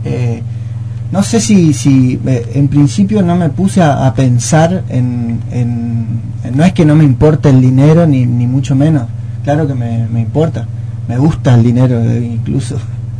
[0.04, 0.42] Eh,
[1.12, 5.40] no sé si, si eh, en principio no me puse a, pensar en,
[6.54, 9.04] No es que no me importe el dinero, ni, ni mucho menos.
[9.44, 10.68] Claro que me, importa.
[11.08, 12.78] Me gusta el dinero eh, incluso.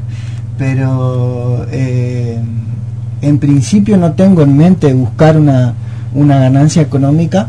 [0.58, 5.74] Pero en principio no tengo en mente buscar una,
[6.14, 7.48] una ganancia económica.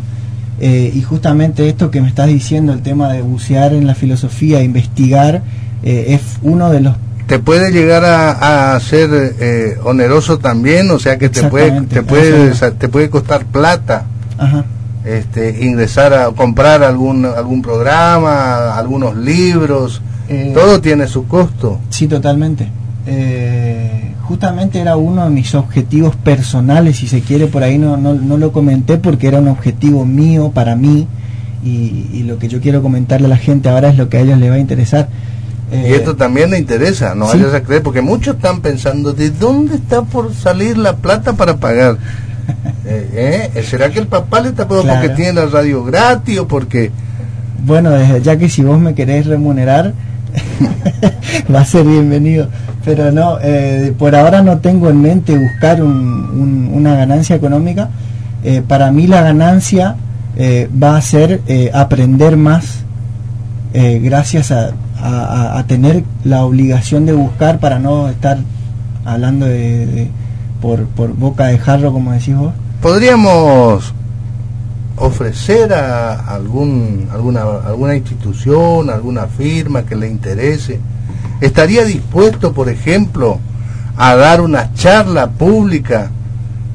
[0.61, 5.43] Y justamente esto que me estás diciendo, el tema de bucear en la filosofía, investigar,
[5.83, 6.95] es uno de los
[7.27, 12.53] te puede llegar a, ser eh, oneroso también, o sea que te puede te puede
[12.53, 14.07] te puede costar plata.
[15.05, 21.81] Este, ingresar a comprar algún algún programa, algunos libros, eh, todo tiene su costo.
[21.91, 22.69] Sí, totalmente.
[23.07, 28.15] Eh, justamente era uno de mis objetivos personales, si se quiere, por ahí no, no,
[28.15, 31.07] no lo comenté porque era un objetivo mío, para mí,
[31.65, 34.21] y, y, lo que yo quiero comentarle a la gente ahora es lo que a
[34.21, 35.09] ellos les va a interesar
[35.73, 39.77] y esto también le interesa, no vayas a creer, porque muchos están pensando, ¿de dónde
[39.77, 41.99] está por salir la plata para pagar?
[42.89, 43.63] Eh, ¿eh?
[43.65, 44.85] ¿Será que el papá le está claro.
[44.87, 46.93] porque tiene la radio gratis o porque...?
[47.65, 49.93] Bueno, ya que si vos me querés remunerar,
[51.55, 52.49] va a ser bienvenido.
[52.85, 57.91] Pero no, eh, por ahora no tengo en mente buscar una ganancia económica.
[58.45, 59.97] Eh, para mí la ganancia
[60.39, 61.41] va a ser
[61.73, 62.85] aprender más
[63.73, 68.39] gracias a tener la obligación de buscar para no estar
[69.07, 70.09] hablando de,
[70.61, 72.53] por, por boca de jarro, como decís vos?
[72.83, 73.95] Podríamos
[74.97, 80.81] ofrecer a algún, alguna, alguna institución, alguna firma que le interese.
[81.41, 83.39] ¿Estaría dispuesto, por ejemplo,
[83.97, 86.11] a dar una charla pública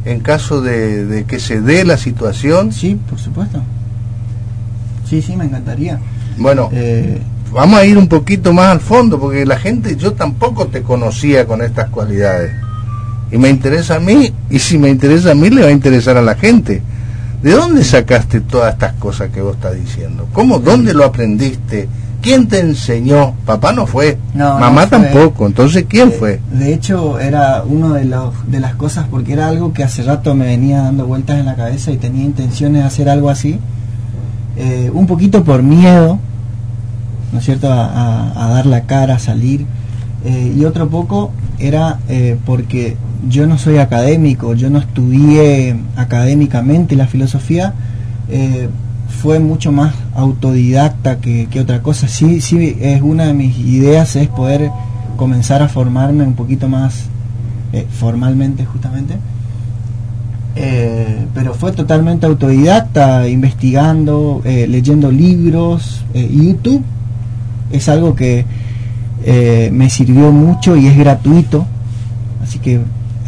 [0.05, 2.71] en caso de, de que se dé la situación?
[2.71, 3.61] Sí, por supuesto.
[5.09, 5.99] Sí, sí, me encantaría.
[6.37, 7.19] Bueno, eh,
[7.51, 11.45] vamos a ir un poquito más al fondo, porque la gente, yo tampoco te conocía
[11.45, 12.53] con estas cualidades.
[13.31, 16.17] Y me interesa a mí, y si me interesa a mí, le va a interesar
[16.17, 16.81] a la gente.
[17.41, 20.27] ¿De dónde sacaste todas estas cosas que vos estás diciendo?
[20.31, 20.59] ¿Cómo?
[20.59, 21.89] ¿Dónde lo aprendiste?
[22.21, 23.33] ¿Quién te enseñó?
[23.47, 26.39] Papá no fue, mamá tampoco, entonces ¿quién fue?
[26.51, 30.35] De hecho, era uno de, los, de las cosas, porque era algo que hace rato
[30.35, 33.59] me venía dando vueltas en la cabeza y tenía intenciones de hacer algo así.
[34.55, 36.19] Eh, un poquito por miedo,
[37.33, 39.65] ¿no es cierto?, a, dar la cara, a salir.
[40.23, 42.97] Eh, y otro poco era eh, porque
[43.29, 47.73] yo no soy académico, yo no estudié académicamente la filosofía,
[48.29, 48.69] eh,
[49.21, 52.07] fue mucho más autodidacta que, otra cosa.
[52.07, 54.71] Sí, sí, es una de mis ideas es poder
[55.17, 57.05] comenzar a formarme un poquito más
[57.99, 59.15] formalmente justamente.
[61.33, 66.83] pero fue totalmente autodidacta, investigando, leyendo libros, YouTube
[67.71, 68.45] es algo que
[69.23, 71.65] eh, me sirvió mucho y es gratuito,
[72.43, 72.79] así que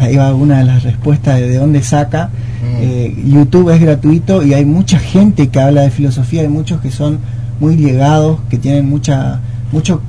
[0.04, 2.28] ahí va una de las respuestas de, dónde saca.
[2.28, 2.82] Mm.
[2.82, 6.91] Eh, YouTube es gratuito y hay mucha gente que habla de filosofía, hay muchos que
[6.91, 7.20] son
[7.60, 9.39] muy llegados, que tienen mucha
[9.72, 10.01] mucho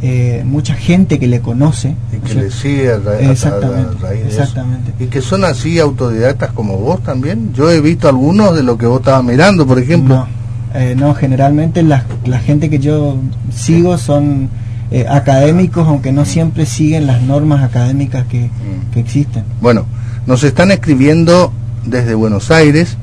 [0.00, 4.92] eh, mucha gente que le conoce y que le sigue exactamente, exactamente.
[4.98, 8.86] y que son así autodidactas como vos también yo he visto algunos de lo que
[8.86, 10.26] vos estabas mirando por ejemplo
[10.74, 13.16] eh, no, generalmente la, la, gente que yo
[13.54, 14.48] sigo son
[14.92, 18.50] eh, académicos, aunque no siempre siguen las normas académicas que,
[18.92, 19.44] que, existen.
[19.60, 19.86] Bueno,
[20.26, 21.52] nos están escribiendo
[21.84, 22.96] desde Buenos Aires,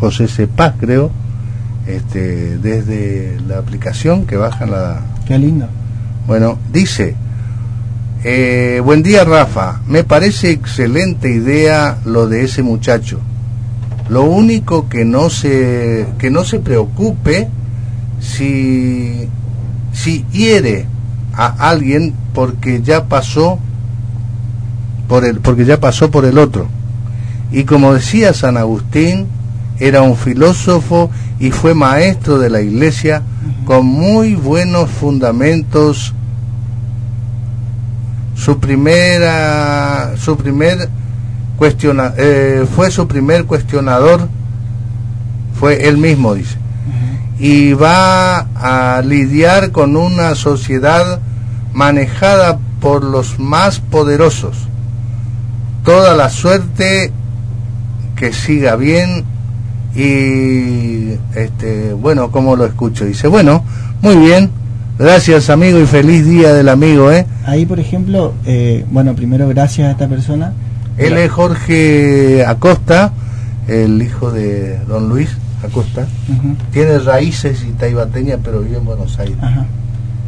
[0.00, 1.10] José Cepaz creo,
[1.86, 5.00] este, desde la aplicación que baja la...
[5.26, 5.68] Qué lindo.
[6.26, 7.14] Bueno, dice,
[8.22, 13.20] eh, buen día Rafa, me parece excelente idea lo de ese muchacho
[14.08, 17.48] lo único que no se, que no se preocupe
[18.20, 19.28] si,
[19.92, 20.86] si hiere
[21.36, 23.58] a alguien porque ya pasó
[25.08, 26.68] por el, porque ya pasó por el otro.
[27.52, 29.26] Y como decía San Agustín,
[29.78, 33.22] era un filósofo y fue maestro de la iglesia
[33.64, 36.14] con muy buenos fundamentos.
[38.36, 40.88] Su primera, su primer
[41.56, 44.28] cuestiona, eh, fue su primer cuestionador,
[45.58, 46.56] fue él mismo, dice,
[47.38, 51.20] y va a lidiar con una sociedad
[51.72, 54.56] manejada por los más poderosos.
[55.84, 57.12] Toda la suerte
[58.16, 59.24] que siga bien
[59.96, 63.64] y este bueno como lo escucho dice bueno
[64.02, 64.50] muy bien.
[64.96, 69.88] Gracias amigo y feliz día del amigo eh ahí por ejemplo eh, bueno primero gracias
[69.88, 70.52] a esta persona.
[70.96, 73.12] Él es Jorge Acosta
[73.66, 76.06] el hijo de don Luis Acosta
[76.72, 79.36] tiene raíces y taibateña pero vive en Buenos Aires.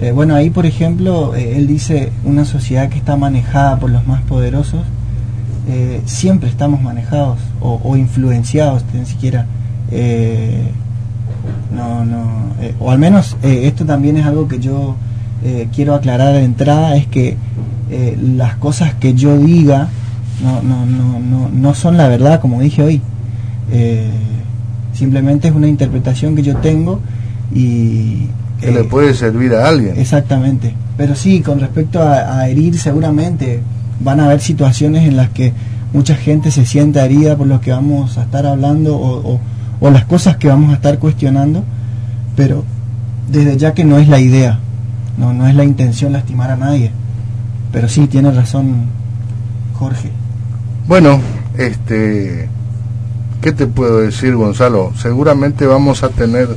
[0.01, 4.07] Eh, bueno ahí por ejemplo eh, él dice una sociedad que está manejada por los
[4.07, 4.83] más poderosos
[6.05, 9.47] siempre estamos manejados o, o influenciados ni siquiera
[9.91, 10.69] eh,
[11.73, 14.97] no, no, eh, o al menos eh, esto también es algo que yo
[15.73, 17.37] quiero aclarar de entrada, es que
[18.21, 19.87] las cosas que yo diga
[20.43, 23.01] no, no, no, no, no son la verdad, como dije hoy.
[24.97, 27.01] Simplemente es una interpretación que yo tengo
[27.55, 28.27] y...
[28.61, 29.99] Que le puede servir a alguien.
[29.99, 30.75] Exactamente.
[30.97, 33.61] Pero sí, con respecto a, a herir, seguramente
[34.01, 35.53] van a haber situaciones en las que
[35.93, 39.41] mucha gente se sienta herida por lo que vamos a estar hablando o,
[39.81, 41.65] o las cosas que vamos a estar cuestionando,
[42.35, 42.65] pero
[43.31, 44.59] desde ya que no es la idea,
[45.19, 46.91] no, no es la intención lastimar a nadie.
[47.73, 48.87] Pero sí, tiene razón
[49.75, 50.11] Jorge.
[50.89, 51.21] Bueno,
[51.59, 52.49] este,
[53.47, 54.93] ¿qué te puedo decir, Gonzalo?
[54.97, 56.49] Seguramente vamos a tener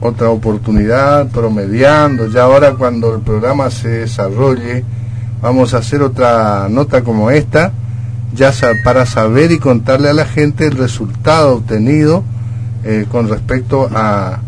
[0.00, 2.28] otra oportunidad promediando.
[2.28, 4.84] Ya ahora cuando el programa se desarrolle,
[5.42, 7.72] vamos a hacer otra nota como esta
[8.32, 8.52] ya
[8.84, 12.22] para saber y contarle a la gente el resultado obtenido
[12.84, 14.38] eh, con respecto a,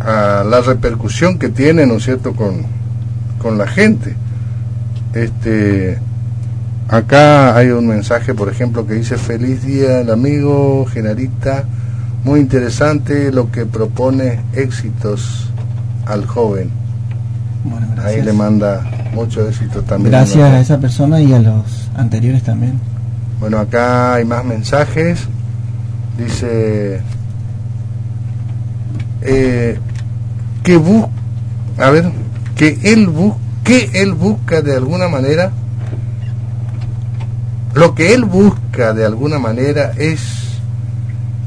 [0.00, 2.62] a la repercusión que tiene, ¿no es cierto?, con,
[3.40, 4.16] con la gente.
[5.12, 6.00] Este,
[6.88, 11.64] acá hay un mensaje, por ejemplo, que dice feliz día el amigo Genarita,
[12.24, 15.50] muy interesante lo que propone éxitos
[16.06, 16.70] al joven.
[18.02, 18.82] Ahí le manda
[19.14, 20.10] mucho éxito también.
[20.10, 22.78] Gracias a esa persona y a los anteriores también.
[23.40, 25.20] Bueno, acá hay más mensajes.
[26.18, 27.00] Dice
[29.22, 29.78] eh,
[30.62, 31.08] que busca,
[31.78, 32.10] a ver,
[32.56, 35.50] que él busca, que él busca de alguna manera,
[37.74, 40.20] lo que él busca de alguna manera es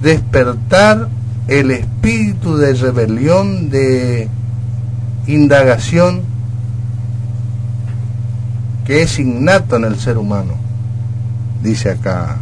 [0.02, 1.08] despertar
[1.48, 4.30] el espíritu de rebelión, de
[5.28, 6.22] indagación
[8.86, 10.54] que es innato en el ser humano,
[11.62, 12.38] dice acá.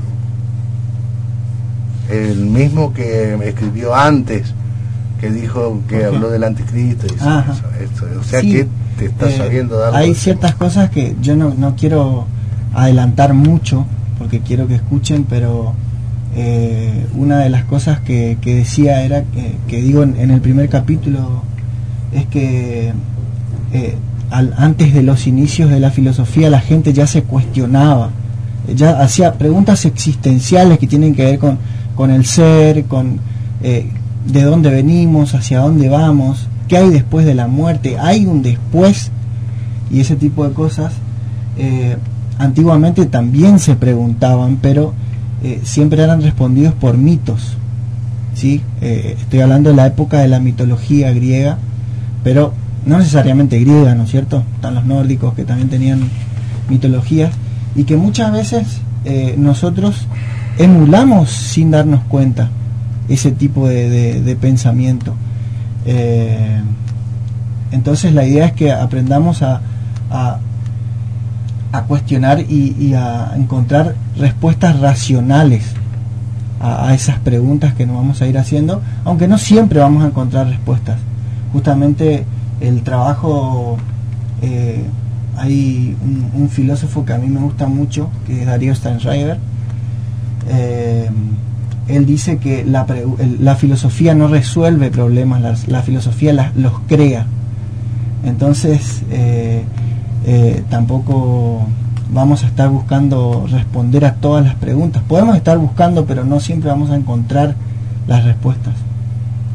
[2.10, 4.54] El mismo que escribió antes,
[5.20, 7.08] que dijo que habló del anticristo.
[7.08, 8.68] Y o sea que
[9.00, 12.28] te está eh, sabiendo de Hay ciertas cosas que yo no, no quiero
[12.76, 13.86] adelantar mucho,
[14.20, 15.74] porque quiero que escuchen, pero
[16.36, 19.24] eh, una de las cosas que, que decía era,
[19.68, 21.44] que, digo en, el primer capítulo,
[22.14, 22.92] es que
[23.72, 23.96] eh,
[24.30, 28.10] antes de los inicios de la filosofía la gente ya se cuestionaba,
[28.76, 31.58] ya hacía preguntas existenciales que tienen que ver con,
[31.96, 33.20] con el ser, con
[33.64, 33.88] eh,
[34.28, 39.12] de dónde venimos, hacia dónde vamos, qué hay después de la muerte, hay un después
[39.90, 40.94] y ese tipo de cosas.
[42.38, 44.94] Antiguamente también se preguntaban, pero
[45.44, 47.58] eh, siempre eran respondidos por mitos.
[48.34, 48.62] ¿sí?
[48.82, 51.58] estoy hablando de la época de la mitología griega,
[52.24, 52.54] pero
[52.86, 54.44] no necesariamente griega, ¿no es cierto?
[54.56, 56.02] Están los nórdicos que también tenían
[56.70, 57.32] mitologías
[57.76, 60.08] y que muchas veces eh, nosotros
[60.58, 62.50] emulamos sin darnos cuenta
[63.10, 65.14] ese tipo de, pensamiento.
[65.86, 66.62] Eh,
[67.72, 69.62] entonces la idea es que aprendamos a,
[71.84, 75.74] cuestionar y, a encontrar respuestas racionales
[76.60, 80.08] a, a esas preguntas que nos vamos a ir haciendo, aunque no siempre vamos a
[80.08, 80.98] encontrar respuestas.
[81.52, 82.26] Justamente
[82.62, 83.78] el trabajo,
[84.42, 84.84] eh,
[85.38, 85.96] hay
[86.34, 89.38] un, filósofo que a mí me gusta mucho, que es Darío Steinschreiber,
[90.50, 91.10] eh,
[91.88, 92.86] él dice que la,
[93.40, 97.28] la, filosofía no resuelve problemas, la, filosofía los crea.
[98.24, 99.64] Entonces, eh,
[100.70, 101.68] tampoco
[102.12, 105.04] vamos a estar buscando responder a todas las preguntas.
[105.08, 107.56] Podemos estar buscando, pero no siempre vamos a encontrar
[108.08, 108.74] las respuestas.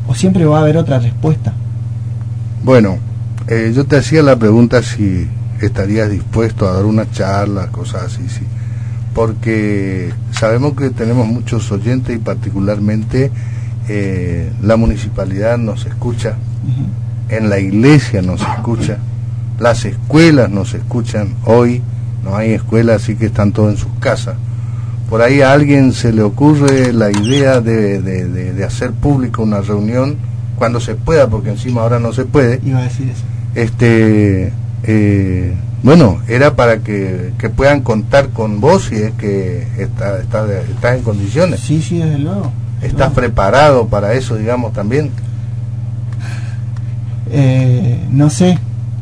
[0.07, 1.53] O siempre va a haber otra respuesta.
[2.65, 2.99] Bueno,
[3.49, 5.27] eh, yo te hacía la pregunta si
[5.61, 8.45] estarías dispuesto a dar una charla, cosas así, sí.
[9.15, 13.31] Porque sabemos que tenemos muchos oyentes y particularmente
[13.89, 16.35] eh, la municipalidad nos escucha,
[17.29, 18.99] en la iglesia nos escucha,
[19.61, 21.83] las escuelas nos escuchan hoy,
[22.25, 24.37] no hay escuelas, así que están todos en sus casas.
[25.09, 30.17] Por ahí a alguien se le ocurre la idea de, de, hacer público una reunión
[30.57, 32.61] cuando se pueda, porque encima ahora no se puede.
[32.65, 33.23] Iba a decir eso.
[33.55, 34.53] Este,
[34.85, 41.03] eh, bueno, era para que, puedan contar con vos si es que estás está, en
[41.03, 41.61] condiciones.
[41.61, 42.53] Sí, sí, desde luego.
[42.81, 45.11] ¿Estás preparado para eso, digamos, también?
[47.31, 48.59] Eh, no sé,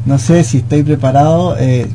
[0.07, 1.57] no sé si estoy preparado.
[1.59, 1.87] Eh,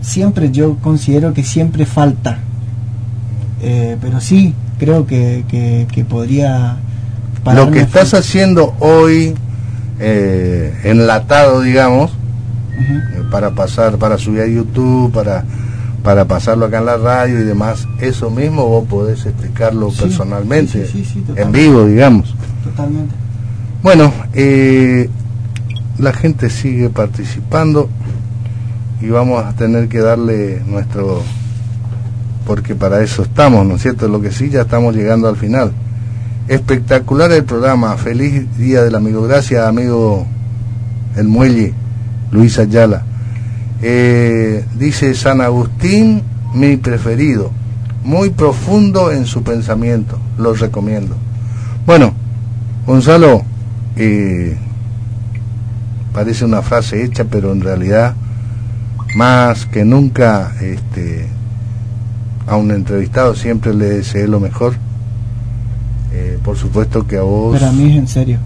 [0.00, 2.38] siempre yo considero que siempre falta.
[3.62, 6.76] Eh, pero sí, creo que, que, podría...
[7.44, 9.34] Lo que estás haciendo hoy,
[9.98, 12.12] enlatado, digamos,
[13.30, 15.44] para pasar, para subir a YouTube, para
[16.02, 20.88] para pasarlo acá en la radio y demás, eso mismo vos podés explicarlo personalmente,
[21.36, 22.34] en vivo, digamos.
[22.64, 23.14] Totalmente.
[23.82, 25.08] Bueno, eh,
[26.00, 27.88] la gente sigue participando
[29.00, 31.22] y vamos a tener que darle nuestro,
[32.46, 34.08] porque para eso estamos, ¿no es cierto?
[34.08, 35.72] Lo que sí, ya estamos llegando al final.
[36.48, 40.26] Espectacular el programa, feliz día del amigo, gracias amigo
[41.16, 41.74] El Muelle,
[42.32, 43.04] Luis Ayala.
[43.82, 46.22] Eh, dice San Agustín,
[46.54, 47.50] mi preferido,
[48.04, 51.14] muy profundo en su pensamiento, lo recomiendo.
[51.86, 52.12] Bueno,
[52.86, 53.42] Gonzalo,
[53.96, 54.58] eh,
[56.12, 58.14] parece una frase hecha, pero en realidad,
[59.14, 61.26] más que nunca, este,
[62.46, 64.74] a un entrevistado siempre le deseé lo mejor.
[66.12, 67.56] Eh, por supuesto que a vos...
[67.58, 68.38] Pero a mí es en serio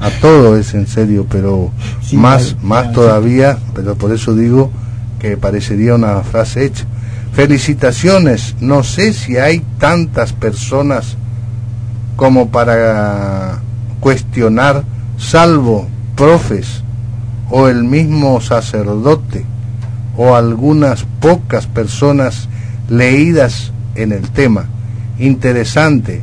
[0.00, 1.70] a todo es en serio, pero
[2.12, 4.70] más, más todavía, pero por eso digo
[5.18, 6.84] que parecería una frase hecha.
[7.32, 11.16] Felicitaciones, no sé si hay tantas personas
[12.16, 13.60] como para
[14.00, 14.84] cuestionar,
[15.18, 15.86] salvo
[16.16, 16.82] profes
[17.50, 19.44] o el mismo sacerdote
[20.16, 22.48] o algunas pocas personas
[22.88, 24.66] leídas en el tema.
[25.18, 26.22] Interesante.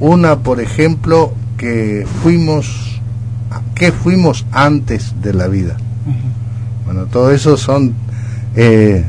[0.00, 2.88] Una, por ejemplo, que fuimos
[3.74, 5.76] qué fuimos antes de la vida.
[6.84, 7.94] Bueno, todo eso son
[8.56, 9.04] eh,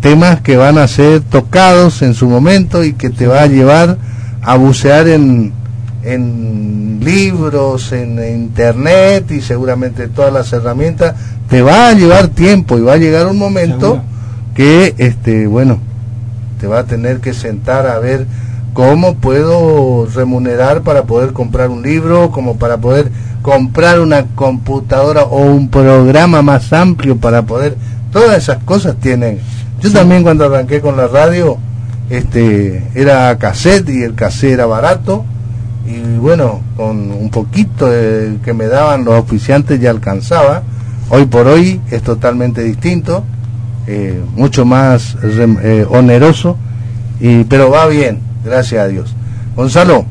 [0.00, 3.98] temas que van a ser tocados en su momento y que te va a llevar
[4.42, 5.52] a bucear en,
[6.02, 11.14] en libros, en internet y seguramente todas las herramientas.
[11.48, 14.02] Te va a llevar tiempo y va a llegar un momento
[14.54, 15.78] que, este, bueno,
[16.60, 18.26] te va a tener que sentar a ver
[18.72, 23.10] cómo puedo remunerar para poder comprar un libro, como para poder
[23.42, 27.76] comprar una computadora o un programa más amplio para poder
[28.12, 29.38] todas esas cosas tienen
[29.80, 31.56] yo también cuando arranqué con la radio
[32.10, 35.24] este era cassette y el cassette era barato
[35.90, 37.88] y bueno con un poquito
[38.44, 40.62] que me daban los oficiantes ya alcanzaba.
[41.08, 43.24] Hoy por hoy es totalmente distinto
[43.86, 46.56] eh, mucho más eh, oneroso
[47.18, 49.14] y pero va bien gracias a Dios.
[49.56, 50.04] Gonzalo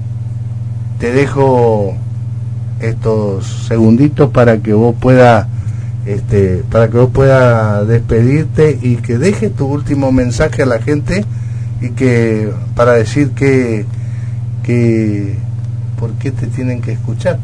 [1.00, 1.94] te dejo
[2.82, 5.48] estos segunditos para que vos pueda
[6.06, 11.24] este, para que vos pueda despedirte y que dejes tu último mensaje a la gente
[11.82, 13.86] y que para decir que
[14.64, 15.38] que
[16.00, 17.40] por qué te tienen que escuchar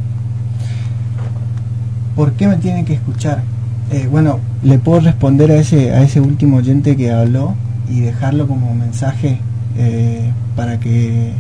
[2.16, 3.43] ¿Por qué me tienen que escuchar?
[3.91, 7.56] Eh, bueno, le puedo responder a ese a ese último oyente que habló
[7.89, 9.38] y dejarlo como mensaje
[9.78, 11.34] eh, para que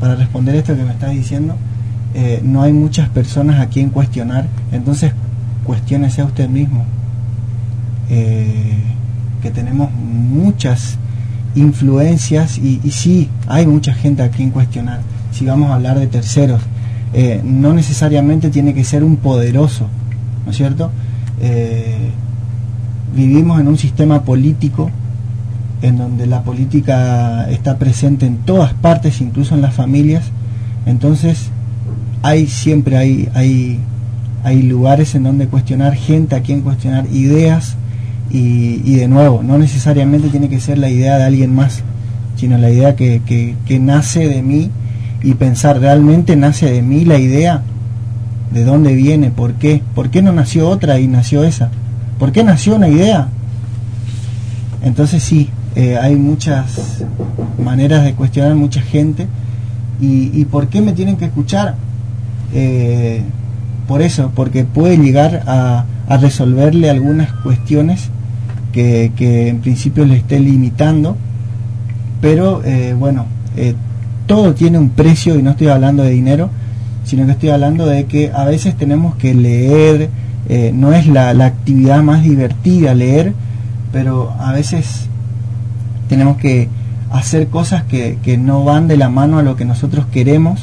[0.00, 1.56] para responder esto que me estás diciendo
[2.14, 5.12] eh, no hay muchas personas a quien cuestionar, entonces
[5.64, 6.84] cuestiónese a usted mismo.
[8.08, 10.96] Que tenemos muchas
[11.54, 15.00] influencias y, sí, hay mucha gente a quien cuestionar.
[15.38, 16.60] Si vamos a hablar de terceros,
[17.14, 19.86] eh, no necesariamente tiene que ser un poderoso,
[20.44, 20.90] ¿no es cierto?
[23.14, 24.90] vivimos en un sistema político
[25.80, 30.24] en donde la política está presente en todas partes, incluso en las familias.
[30.86, 31.50] Entonces,
[32.22, 33.78] hay siempre hay, hay,
[34.42, 37.76] hay lugares en donde cuestionar gente, a quien cuestionar ideas
[38.28, 41.84] y, de nuevo, no necesariamente tiene que ser la idea de alguien más,
[42.34, 43.22] sino la idea que,
[43.64, 44.72] que nace de mí
[45.22, 47.62] y pensar realmente nace de mí la idea
[48.52, 51.70] de dónde viene, por qué, por qué no nació otra y nació esa,
[52.18, 53.28] por qué nació una idea.
[54.82, 57.04] Entonces sí, eh, hay muchas
[57.62, 59.26] maneras de cuestionar mucha gente
[60.00, 61.74] y, y por qué me tienen que escuchar
[62.54, 63.22] eh,
[63.86, 65.84] por eso, porque puede llegar a,
[66.20, 68.08] resolverle algunas cuestiones
[68.72, 69.12] que,
[69.48, 71.16] en principio le esté limitando,
[72.22, 73.74] pero eh, bueno, eh,
[74.28, 76.50] todo tiene un precio y no estoy hablando de dinero,
[77.04, 80.10] sino que estoy hablando de que a veces tenemos que leer,
[80.48, 83.32] eh, no es la, actividad más divertida leer,
[83.90, 85.06] pero a veces
[86.08, 86.68] tenemos que
[87.10, 90.60] hacer cosas que, que, no van de la mano a lo que nosotros queremos,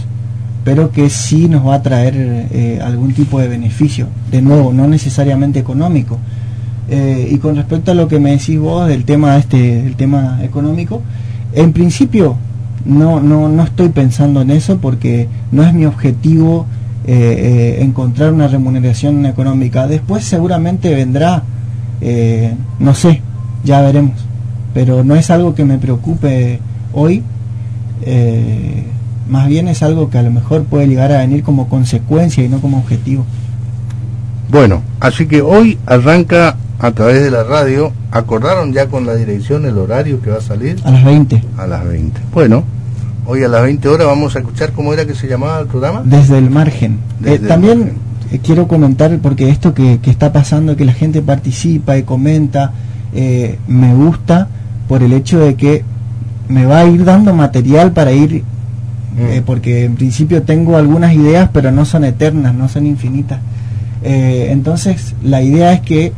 [0.64, 4.08] pero que sí nos va a traer eh, algún tipo de beneficio.
[4.30, 6.20] De nuevo, no necesariamente económico.
[6.88, 10.40] Eh, y con respecto a lo que me decís vos del tema este, del tema
[10.44, 11.02] económico,
[11.54, 12.38] en principio
[12.86, 16.66] no, no, no estoy pensando en eso porque no es mi objetivo
[17.06, 19.88] eh, encontrar una remuneración económica.
[19.88, 21.44] Después seguramente vendrá,
[22.80, 23.22] no sé,
[23.64, 24.26] ya veremos
[24.76, 26.60] pero no es algo que me preocupe
[26.92, 27.24] hoy,
[28.02, 28.84] eh,
[29.30, 32.50] más bien es algo que a lo mejor puede llegar a venir como consecuencia y
[32.50, 33.26] no como objetivo.
[34.52, 39.66] Bueno, así que hoy arranca a través de la radio, ¿acordaron ya con la dirección
[39.66, 40.76] el horario que va a salir?
[40.84, 41.42] A las 20.
[41.58, 42.20] A las 20.
[42.34, 42.66] Bueno,
[43.26, 46.02] hoy a las 20 horas vamos a escuchar cómo era que se llamaba el programa.
[46.06, 47.00] Desde el margen.
[47.24, 47.94] Eh, también
[48.32, 52.72] eh, quiero comentar, porque esto que, que, está pasando, que la gente participa y comenta,
[53.68, 54.50] me gusta
[54.90, 55.84] por el hecho de que
[56.48, 59.20] me va a ir dando material para ir, mm.
[59.20, 63.40] eh, porque en principio tengo algunas ideas, pero no son eternas, no son infinitas.
[64.04, 66.14] Eh, entonces, la idea es que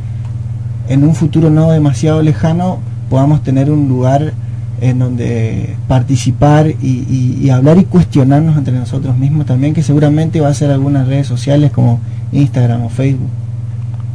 [0.89, 2.79] en un futuro no demasiado lejano
[3.09, 4.33] podamos tener un lugar
[4.79, 10.49] en donde participar y, y, hablar y cuestionarnos entre nosotros mismos también, que seguramente va
[10.49, 11.99] a ser algunas redes sociales como
[12.31, 13.29] Instagram o Facebook.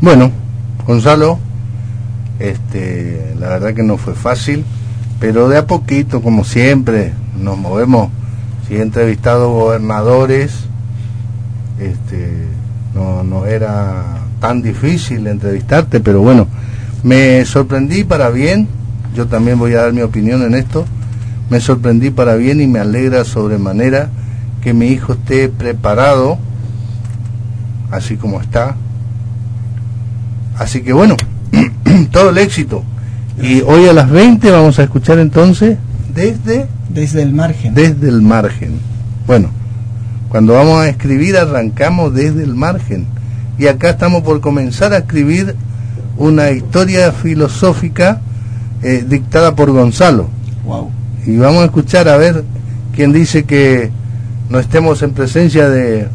[0.00, 0.30] Bueno,
[0.86, 1.38] Gonzalo,
[2.38, 4.64] este, la verdad que no fue fácil,
[5.20, 8.10] pero de a poquito, como siempre, nos movemos.
[8.66, 10.52] Si he entrevistado gobernadores,
[11.78, 12.46] este,
[12.94, 14.04] no, no era
[14.40, 16.46] tan difícil entrevistarte, pero bueno,
[17.02, 18.68] me sorprendí para bien,
[19.14, 20.84] yo también voy a dar mi opinión en esto,
[21.50, 24.08] me sorprendí para bien y me alegra sobremanera
[24.62, 26.38] que mi hijo esté preparado,
[27.90, 28.76] así como está.
[30.56, 31.16] Así que bueno,
[32.10, 32.84] todo el éxito.
[33.40, 35.78] Y hoy a las 20 vamos a escuchar entonces
[36.14, 36.66] desde...
[36.88, 37.74] Desde el margen.
[37.74, 38.78] Desde el margen.
[39.26, 39.50] Bueno,
[40.28, 43.06] cuando vamos a escribir arrancamos desde el margen.
[43.58, 45.56] Y acá estamos por comenzar a escribir
[46.16, 48.20] una historia filosófica
[48.82, 50.28] eh, dictada por Gonzalo.
[50.64, 50.90] Wow.
[51.26, 52.44] Y vamos a escuchar a ver
[52.94, 53.90] quién dice que
[54.48, 56.08] no estemos en presencia de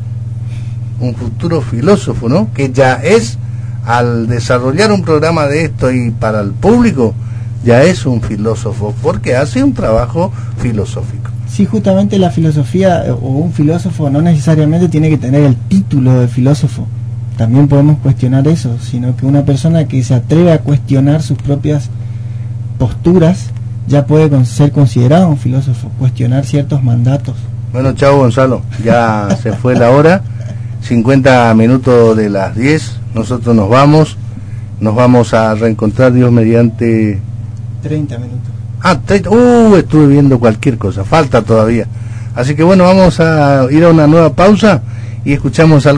[1.00, 2.50] un futuro filósofo, ¿no?
[2.54, 3.38] Que ya es
[3.86, 7.14] al desarrollar un programa de esto y para el público,
[7.64, 11.32] ya es un filósofo, porque hace un trabajo filosófico.
[11.48, 16.20] Sí, justamente la filosofía eh, o un filósofo no necesariamente tiene que tener el título
[16.20, 16.86] de filósofo.
[17.38, 21.90] También podemos cuestionar eso, sino que una persona que se atreve a cuestionar sus propias
[22.78, 23.52] posturas
[23.88, 27.36] ya puede ser considerado un filósofo, cuestionar ciertos mandatos.
[27.72, 30.22] Bueno, chao Gonzalo, ya se fue la hora,
[30.82, 34.18] 50 minutos de las 10, nosotros nos vamos,
[34.80, 37.20] nos vamos a reencontrar Dios mediante...
[37.82, 38.52] 30 minutos.
[38.82, 41.88] Ah, 30, uh, estuve viendo cualquier cosa, falta todavía.
[42.36, 44.82] Así que bueno, vamos a ir a una nueva pausa
[45.26, 45.96] y escuchamos algo.